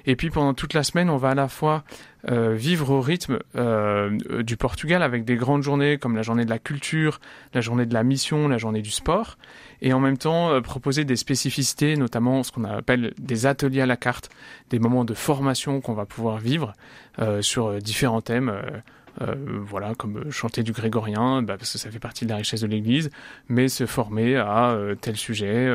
Et 0.04 0.16
puis, 0.16 0.30
pendant 0.30 0.54
toute 0.54 0.74
la 0.74 0.82
semaine, 0.82 1.08
on 1.08 1.16
va 1.16 1.30
à 1.30 1.34
la 1.34 1.48
fois 1.48 1.84
euh, 2.30 2.54
vivre 2.54 2.90
au 2.90 3.00
rythme 3.00 3.38
euh, 3.56 4.16
du 4.42 4.56
Portugal 4.56 5.02
avec 5.02 5.24
des 5.24 5.36
grandes 5.36 5.62
journées 5.62 5.96
comme 5.96 6.16
la 6.16 6.22
journée 6.22 6.44
de 6.44 6.50
la 6.50 6.58
culture, 6.58 7.20
la 7.54 7.60
journée 7.60 7.86
de 7.86 7.94
la 7.94 8.02
mission, 8.02 8.48
la 8.48 8.58
journée 8.58 8.82
du 8.82 8.90
sport, 8.90 9.38
et 9.80 9.92
en 9.92 10.00
même 10.00 10.18
temps 10.18 10.60
proposer 10.60 11.04
des 11.04 11.16
spécificités, 11.16 11.96
notamment 11.96 12.42
ce 12.42 12.52
qu'on 12.52 12.64
appelle 12.64 13.14
des 13.18 13.46
ateliers 13.46 13.82
à 13.82 13.86
la 13.86 13.96
carte, 13.96 14.30
des 14.70 14.78
moments 14.78 15.04
de 15.04 15.14
formation 15.14 15.80
qu'on 15.80 15.94
va 15.94 16.06
pouvoir 16.06 16.38
vivre 16.38 16.72
sur 17.40 17.74
différents 17.80 18.22
thèmes. 18.22 18.52
Euh, 19.22 19.34
voilà, 19.62 19.94
comme 19.94 20.18
euh, 20.18 20.30
chanter 20.30 20.62
du 20.62 20.72
grégorien, 20.72 21.42
bah, 21.42 21.56
parce 21.56 21.72
que 21.72 21.78
ça 21.78 21.90
fait 21.90 21.98
partie 21.98 22.24
de 22.24 22.30
la 22.30 22.36
richesse 22.36 22.60
de 22.60 22.66
l'Église, 22.66 23.10
mais 23.48 23.68
se 23.68 23.86
former 23.86 24.36
à 24.36 24.70
euh, 24.70 24.94
tel 24.94 25.16
sujet 25.16 25.68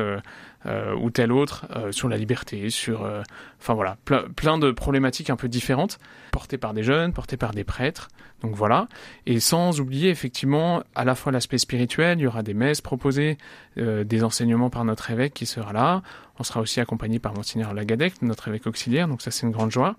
euh, 0.66 0.94
ou 0.94 1.10
tel 1.10 1.32
autre, 1.32 1.66
euh, 1.74 1.92
sur 1.92 2.08
la 2.08 2.16
liberté, 2.16 2.70
sur, 2.70 3.04
euh, 3.04 3.22
enfin 3.60 3.74
voilà, 3.74 3.96
plein, 4.04 4.24
plein 4.34 4.58
de 4.58 4.70
problématiques 4.70 5.30
un 5.30 5.36
peu 5.36 5.48
différentes, 5.48 5.98
portées 6.30 6.58
par 6.58 6.74
des 6.74 6.82
jeunes, 6.82 7.12
portées 7.12 7.36
par 7.36 7.52
des 7.52 7.64
prêtres, 7.64 8.08
donc 8.42 8.54
voilà, 8.56 8.88
et 9.26 9.38
sans 9.38 9.80
oublier 9.80 10.10
effectivement 10.10 10.82
à 10.96 11.04
la 11.04 11.14
fois 11.14 11.30
l'aspect 11.30 11.58
spirituel, 11.58 12.18
il 12.18 12.22
y 12.22 12.26
aura 12.26 12.42
des 12.42 12.54
messes 12.54 12.80
proposées, 12.80 13.38
euh, 13.78 14.02
des 14.02 14.24
enseignements 14.24 14.68
par 14.68 14.84
notre 14.84 15.10
évêque 15.10 15.32
qui 15.32 15.46
sera 15.46 15.72
là, 15.72 16.02
on 16.40 16.42
sera 16.42 16.60
aussi 16.60 16.80
accompagné 16.80 17.20
par 17.20 17.34
Monseigneur 17.34 17.72
Lagadec, 17.72 18.20
notre 18.20 18.48
évêque 18.48 18.66
auxiliaire, 18.66 19.06
donc 19.06 19.22
ça 19.22 19.30
c'est 19.30 19.46
une 19.46 19.52
grande 19.52 19.70
joie. 19.70 19.94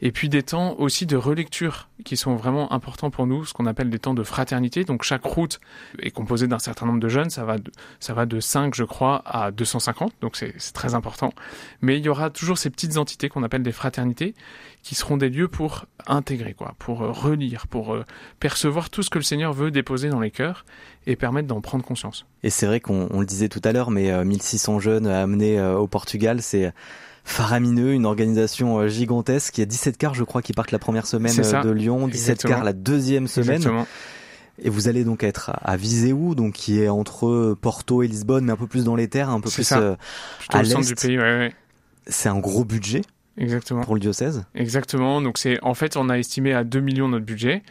Et 0.00 0.12
puis 0.12 0.28
des 0.28 0.42
temps 0.42 0.74
aussi 0.78 1.06
de 1.06 1.16
relecture 1.16 1.88
qui 2.04 2.16
sont 2.16 2.34
vraiment 2.34 2.72
importants 2.72 3.10
pour 3.10 3.26
nous, 3.26 3.44
ce 3.44 3.52
qu'on 3.52 3.66
appelle 3.66 3.88
des 3.88 4.00
temps 4.00 4.14
de 4.14 4.24
fraternité. 4.24 4.84
Donc 4.84 5.04
chaque 5.04 5.24
route 5.24 5.60
est 6.00 6.10
composée 6.10 6.48
d'un 6.48 6.58
certain 6.58 6.86
nombre 6.86 6.98
de 6.98 7.08
jeunes, 7.08 7.30
ça 7.30 7.44
va 7.44 7.56
ça 8.00 8.12
va 8.12 8.26
de 8.26 8.40
5 8.40 8.74
je 8.74 8.84
crois 8.84 9.22
à 9.24 9.50
250, 9.50 9.91
donc 10.20 10.36
c'est 10.36 10.54
très 10.72 10.94
important. 10.94 11.32
Mais 11.80 11.98
il 11.98 12.04
y 12.04 12.08
aura 12.08 12.30
toujours 12.30 12.58
ces 12.58 12.70
petites 12.70 12.96
entités 12.96 13.28
qu'on 13.28 13.42
appelle 13.42 13.62
des 13.62 13.72
fraternités 13.72 14.34
qui 14.82 14.94
seront 14.94 15.16
des 15.16 15.28
lieux 15.28 15.48
pour 15.48 15.86
intégrer 16.06 16.54
quoi, 16.54 16.74
pour 16.78 17.02
euh, 17.02 17.10
relire, 17.10 17.66
pour 17.66 17.94
euh, 17.94 18.04
percevoir 18.40 18.90
tout 18.90 19.02
ce 19.02 19.10
que 19.10 19.18
le 19.18 19.24
Seigneur 19.24 19.52
veut 19.52 19.70
déposer 19.70 20.08
dans 20.08 20.20
les 20.20 20.30
cœurs 20.30 20.64
et 21.06 21.16
permettre 21.16 21.48
d'en 21.48 21.60
prendre 21.60 21.84
conscience. 21.84 22.26
Et 22.42 22.50
c'est 22.50 22.66
vrai 22.66 22.80
qu'on 22.80 23.08
on 23.10 23.20
le 23.20 23.26
disait 23.26 23.48
tout 23.48 23.60
à 23.64 23.72
l'heure, 23.72 23.90
mais 23.90 24.10
euh, 24.10 24.24
1600 24.24 24.80
jeunes 24.80 25.06
amenés 25.06 25.58
euh, 25.58 25.76
au 25.76 25.86
Portugal, 25.86 26.42
c'est 26.42 26.72
faramineux, 27.24 27.92
une 27.92 28.06
organisation 28.06 28.78
euh, 28.78 28.88
gigantesque. 28.88 29.58
Il 29.58 29.60
y 29.60 29.62
a 29.62 29.66
17 29.66 29.96
cars, 29.96 30.14
je 30.14 30.24
crois, 30.24 30.42
qui 30.42 30.52
partent 30.52 30.72
la 30.72 30.78
première 30.78 31.06
semaine 31.06 31.34
euh, 31.38 31.62
de 31.62 31.70
Lyon, 31.70 32.08
17 32.08 32.14
Exactement. 32.14 32.54
cars 32.54 32.64
la 32.64 32.72
deuxième 32.72 33.28
semaine. 33.28 33.56
Exactement. 33.56 33.86
Et 34.58 34.68
vous 34.70 34.88
allez 34.88 35.04
donc 35.04 35.22
être 35.24 35.50
à- 35.62 35.76
Viseu, 35.76 36.34
donc 36.34 36.52
qui 36.54 36.80
est 36.80 36.88
entre 36.88 37.54
Porto 37.60 38.02
et 38.02 38.08
Lisbonne, 38.08 38.44
mais 38.44 38.52
un 38.52 38.56
peu 38.56 38.66
plus 38.66 38.84
dans 38.84 38.96
les 38.96 39.08
terres, 39.08 39.30
un 39.30 39.40
peu 39.40 39.50
plus. 39.50 39.72
euh, 39.72 39.94
À 40.50 40.62
l'est. 40.62 40.86
du 40.86 40.94
pays, 40.94 41.18
ouais, 41.18 41.22
ouais. 41.24 41.54
c'est 42.06 42.28
un 42.28 42.38
gros 42.38 42.64
budget 42.64 43.02
Exactement. 43.38 43.80
pour 43.80 43.94
le 43.94 44.00
diocèse 44.00 44.44
Exactement. 44.54 45.22
Donc 45.22 45.38
c'est 45.38 45.58
en 45.62 45.72
fait 45.72 45.96
on 45.96 46.10
a 46.10 46.18
estimé 46.18 46.52
à 46.52 46.64
2 46.64 46.80
millions 46.80 47.08
notre 47.08 47.24
budget 47.24 47.62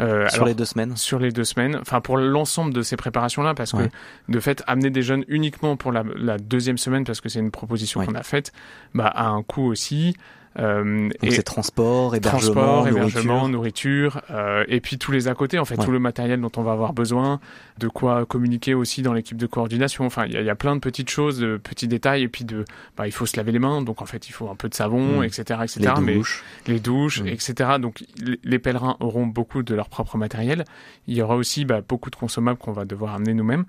Euh, 0.00 0.28
sur 0.28 0.34
alors, 0.36 0.46
les 0.48 0.54
deux 0.54 0.64
semaines. 0.64 0.96
sur 0.96 1.18
les 1.18 1.32
deux 1.32 1.42
semaines. 1.42 1.76
Enfin 1.80 2.00
pour 2.00 2.16
l'ensemble 2.18 2.72
de 2.72 2.82
ces 2.82 2.96
préparations 2.96 3.42
là 3.42 3.52
parce 3.52 3.72
Ouais. 3.72 3.88
que 4.28 4.32
de 4.32 4.38
fait 4.38 4.62
amener 4.68 4.90
des 4.90 5.02
jeunes 5.02 5.24
uniquement 5.26 5.76
pour 5.76 5.90
la, 5.90 6.04
la 6.16 6.38
deuxième 6.38 6.78
semaine 6.78 7.02
parce 7.02 7.20
que 7.20 7.28
c'est 7.28 7.40
une 7.40 7.50
proposition 7.50 8.04
qu'on 8.06 8.14
a 8.14 8.22
faite, 8.22 8.52
bah 8.94 9.08
a 9.08 9.26
un 9.26 9.42
coût 9.42 9.64
aussi. 9.64 10.14
Euh, 10.58 11.02
Donc 11.08 11.12
et 11.22 11.30
c'est 11.30 11.42
transport, 11.42 12.14
hébergement, 12.16 12.40
transport, 12.40 12.76
nourriture. 12.86 12.96
hébergement, 12.98 13.48
nourriture, 13.48 14.20
euh, 14.30 14.64
et 14.68 14.80
puis 14.80 14.98
tous 14.98 15.12
les 15.12 15.28
à 15.28 15.34
côté, 15.34 15.58
en 15.58 15.64
fait, 15.64 15.78
Ouais. 15.78 15.84
tout 15.84 15.90
le 15.92 15.98
matériel 16.00 16.40
dont 16.40 16.50
on 16.56 16.62
va 16.62 16.72
avoir 16.72 16.92
besoin, 16.92 17.38
de 17.78 17.86
quoi 17.88 18.26
communiquer 18.26 18.74
aussi 18.74 19.02
dans 19.02 19.12
l'équipe 19.12 19.36
de 19.36 19.46
coordination. 19.46 20.04
Enfin, 20.04 20.26
il 20.26 20.32
y, 20.32 20.36
a- 20.36 20.40
il 20.40 20.46
y 20.46 20.50
a 20.50 20.56
plein 20.56 20.74
de 20.74 20.80
petites 20.80 21.10
choses, 21.10 21.38
de 21.38 21.56
petits 21.58 21.86
détails, 21.86 22.22
et 22.24 22.28
puis 22.28 22.44
de, 22.44 22.64
bah, 22.96 23.06
il 23.06 23.12
faut 23.12 23.24
se 23.26 23.36
laver 23.36 23.52
les 23.52 23.60
mains, 23.60 23.82
donc 23.82 24.02
en 24.02 24.06
fait, 24.06 24.28
il 24.28 24.32
faut 24.32 24.48
un 24.50 24.56
peu 24.56 24.68
de 24.68 24.74
savon, 24.74 25.20
Mm. 25.20 25.24
etc., 25.24 25.60
etc. 25.62 25.92
les 25.98 26.02
mais 26.02 26.14
douches. 26.14 26.42
les 26.66 26.80
douches, 26.80 27.22
Mm. 27.22 27.28
etc. 27.28 27.70
Donc 27.80 28.02
les- 28.42 28.58
pèlerins 28.58 28.96
auront 28.98 29.26
beaucoup 29.26 29.62
de 29.62 29.72
leur 29.76 29.88
propre 29.88 30.16
matériel. 30.16 30.64
Il 31.06 31.16
y 31.16 31.22
aura 31.22 31.36
aussi 31.36 31.64
bah, 31.64 31.80
beaucoup 31.88 32.10
de 32.10 32.16
consommables 32.16 32.58
qu'on 32.58 32.72
va 32.72 32.84
devoir 32.84 33.14
amener 33.14 33.32
nous-mêmes. 33.34 33.64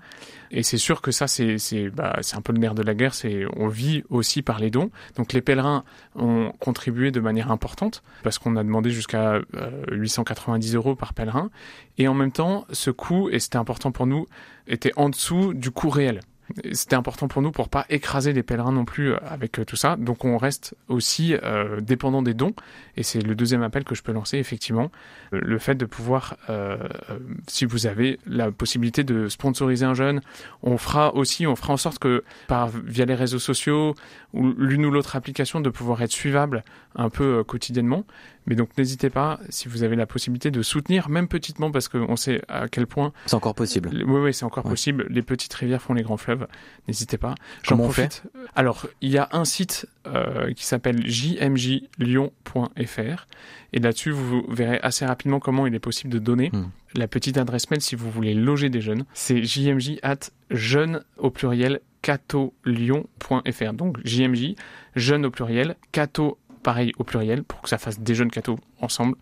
Et 0.50 0.64
c'est 0.64 0.78
sûr 0.78 1.00
que 1.02 1.12
ça, 1.12 1.28
c'est 1.28 1.58
c'est 1.58 1.90
bah, 1.90 2.16
un 2.34 2.40
peu 2.40 2.52
le 2.52 2.58
nerf 2.58 2.74
de 2.74 2.82
la 2.82 2.94
guerre. 2.94 3.14
C'est 3.14 3.44
on 3.56 3.68
vit 3.68 4.02
aussi 4.10 4.42
par 4.42 4.58
les 4.58 4.70
dons. 4.70 4.90
Donc 5.16 5.32
les 5.32 5.40
pèlerins 5.40 5.84
ont 6.16 6.52
contribué 6.58 6.79
de 6.88 7.20
manière 7.20 7.50
importante 7.50 8.02
parce 8.22 8.38
qu'on 8.38 8.56
a 8.56 8.64
demandé 8.64 8.90
jusqu'à 8.90 9.34
euh, 9.34 9.42
890 9.90 10.74
euros 10.74 10.94
par 10.94 11.14
pèlerin. 11.14 11.50
Et 11.98 12.08
en 12.08 12.14
même 12.14 12.32
temps, 12.32 12.64
ce 12.72 12.90
coût, 12.90 13.28
et 13.30 13.38
c'était 13.38 13.58
important 13.58 13.92
pour 13.92 14.06
nous, 14.06 14.26
était 14.66 14.92
en 14.96 15.08
dessous 15.08 15.54
du 15.54 15.70
coût 15.70 15.90
réel. 15.90 16.20
C'était 16.72 16.96
important 16.96 17.28
pour 17.28 17.42
nous 17.42 17.50
pour 17.52 17.68
pas 17.68 17.86
écraser 17.90 18.32
les 18.32 18.42
pèlerins 18.42 18.72
non 18.72 18.84
plus 18.84 19.12
euh, 19.12 19.16
avec 19.26 19.58
euh, 19.58 19.64
tout 19.64 19.76
ça. 19.76 19.96
Donc 19.96 20.24
on 20.24 20.36
reste 20.38 20.74
aussi 20.88 21.34
euh, 21.42 21.80
dépendant 21.80 22.22
des 22.22 22.34
dons. 22.34 22.54
Et 22.96 23.02
c'est 23.02 23.20
le 23.20 23.34
deuxième 23.34 23.62
appel 23.62 23.84
que 23.84 23.94
je 23.94 24.02
peux 24.02 24.12
lancer, 24.12 24.38
effectivement. 24.38 24.90
Le 25.32 25.58
fait 25.58 25.74
de 25.74 25.84
pouvoir, 25.86 26.36
euh, 26.48 26.76
si 27.46 27.64
vous 27.64 27.86
avez 27.86 28.18
la 28.26 28.50
possibilité 28.50 29.04
de 29.04 29.28
sponsoriser 29.28 29.84
un 29.84 29.94
jeune, 29.94 30.20
on 30.62 30.76
fera 30.78 31.14
aussi, 31.14 31.46
on 31.46 31.56
fera 31.56 31.72
en 31.72 31.76
sorte 31.76 31.98
que 31.98 32.24
par 32.48 32.68
via 32.68 33.04
les 33.04 33.14
réseaux 33.14 33.38
sociaux 33.38 33.94
ou 34.32 34.48
l'une 34.58 34.84
ou 34.86 34.90
l'autre 34.90 35.16
application, 35.16 35.60
de 35.60 35.70
pouvoir 35.70 36.02
être 36.02 36.12
suivable 36.12 36.64
un 36.96 37.08
peu 37.10 37.44
quotidiennement. 37.44 38.04
Mais 38.46 38.54
donc 38.56 38.70
n'hésitez 38.78 39.10
pas, 39.10 39.38
si 39.50 39.68
vous 39.68 39.82
avez 39.82 39.96
la 39.96 40.06
possibilité 40.06 40.50
de 40.50 40.62
soutenir, 40.62 41.08
même 41.08 41.28
petitement, 41.28 41.70
parce 41.70 41.88
qu'on 41.88 42.16
sait 42.16 42.42
à 42.48 42.68
quel 42.68 42.86
point 42.86 43.12
C'est 43.26 43.34
encore 43.36 43.54
possible. 43.54 43.90
oui, 43.92 44.20
oui, 44.20 44.34
c'est 44.34 44.44
encore 44.44 44.64
Ouais. 44.64 44.70
possible. 44.72 45.06
Les 45.08 45.22
petites 45.22 45.52
rivières 45.54 45.80
font 45.82 45.94
les 45.94 46.02
grands 46.02 46.16
fleuves. 46.16 46.39
N'hésitez 46.88 47.18
pas. 47.18 47.34
J'en 47.62 47.76
Comment 47.76 47.84
on 47.84 47.88
profite. 47.88 48.22
Alors, 48.54 48.86
il 49.00 49.10
y 49.10 49.18
a 49.18 49.28
un 49.32 49.44
site 49.44 49.86
euh, 50.06 50.52
qui 50.52 50.64
s'appelle 50.64 51.06
jmjlyon.fr 51.06 53.26
et 53.72 53.78
là-dessus, 53.78 54.10
vous 54.10 54.44
verrez 54.48 54.78
assez 54.82 55.06
rapidement 55.06 55.38
comment 55.38 55.66
il 55.66 55.74
est 55.74 55.80
possible 55.80 56.12
de 56.12 56.18
donner. 56.18 56.50
Hmm. 56.52 56.70
La 56.94 57.06
petite 57.06 57.38
adresse 57.38 57.70
mail, 57.70 57.80
si 57.80 57.94
vous 57.94 58.10
voulez 58.10 58.34
loger 58.34 58.68
des 58.68 58.80
jeunes, 58.80 59.04
c'est 59.14 59.42
jmj 59.42 59.98
at 60.02 60.18
jeune 60.50 61.04
au 61.18 61.30
pluriel 61.30 61.80
catolyon.fr. 62.02 63.72
Donc 63.74 63.98
jmj, 64.04 64.54
jeune 64.96 65.26
au 65.26 65.30
pluriel, 65.30 65.76
cato 65.92 66.38
pareil 66.62 66.92
au 66.98 67.04
pluriel, 67.04 67.44
pour 67.44 67.62
que 67.62 67.68
ça 67.68 67.78
fasse 67.78 68.00
des 68.00 68.14
jeunes 68.14 68.30
cathos 68.30 68.58
ensemble, 68.80 69.16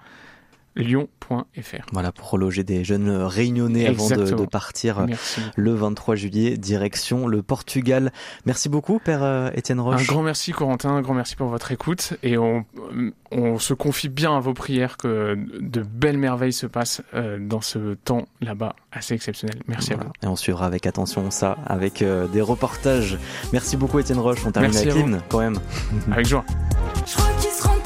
lyon.fr. 0.79 1.87
Voilà, 1.93 2.13
pour 2.13 2.31
reloger 2.31 2.65
des 2.65 2.85
jeunes 2.85 3.11
réunionnais 3.11 3.87
avant 3.87 4.09
de, 4.09 4.47
partir 4.47 5.01
euh, 5.01 5.07
Merci. 5.09 5.41
le 5.57 5.75
23 5.75 6.15
juillet, 6.15 6.57
direction 6.57 7.27
le 7.27 7.43
Portugal. 7.43 8.13
Merci 8.47 8.69
beaucoup, 8.69 8.99
Père 8.99 9.23
euh, 9.23 9.51
Étienne 9.55 9.81
Un 9.81 9.83
Roche. 9.83 10.07
grand 10.07 10.23
merci 10.23 10.53
Corentin, 10.53 10.91
un 10.91 11.03
grand 11.03 11.15
merci 11.15 11.37
pour 11.37 11.49
votre 11.49 11.73
écoute 11.73 12.15
et 12.23 12.39
on, 12.39 12.65
on 13.31 13.59
se 13.59 13.75
confie 13.75 14.09
bien 14.09 14.37
à 14.37 14.41
vos 14.41 14.55
prières 14.55 14.97
que 14.97 15.37
de 15.61 15.83
belles 15.83 16.19
merveilles 16.19 16.53
se 16.53 16.67
passent 16.67 17.03
euh, 17.15 17.39
dans 17.41 17.61
ce 17.61 17.95
temps 17.95 18.27
là-bas 18.41 18.75
assez 18.93 19.15
exceptionnel. 19.15 19.61
Merci 19.67 19.93
à 19.93 19.97
vous. 19.97 20.11
Et 20.23 20.27
on 20.27 20.37
suivra 20.37 20.67
avec 20.67 20.87
attention 20.87 21.31
ça, 21.31 21.57
avec 21.67 22.03
euh, 22.03 22.27
des 22.29 22.41
reportages. 22.41 23.19
Merci 23.53 23.77
beaucoup, 23.77 23.99
Étienne 23.99 24.19
Roche. 24.19 24.45
On 24.47 24.53
termine 24.53 24.71
Merci 24.71 24.89
avec 24.89 25.03
l'hymne, 25.03 25.23
quand 25.29 25.41
même. 25.41 25.59
Avec 26.11 26.27
joie. 26.27 26.45
Je 27.07 27.15
crois 27.15 27.79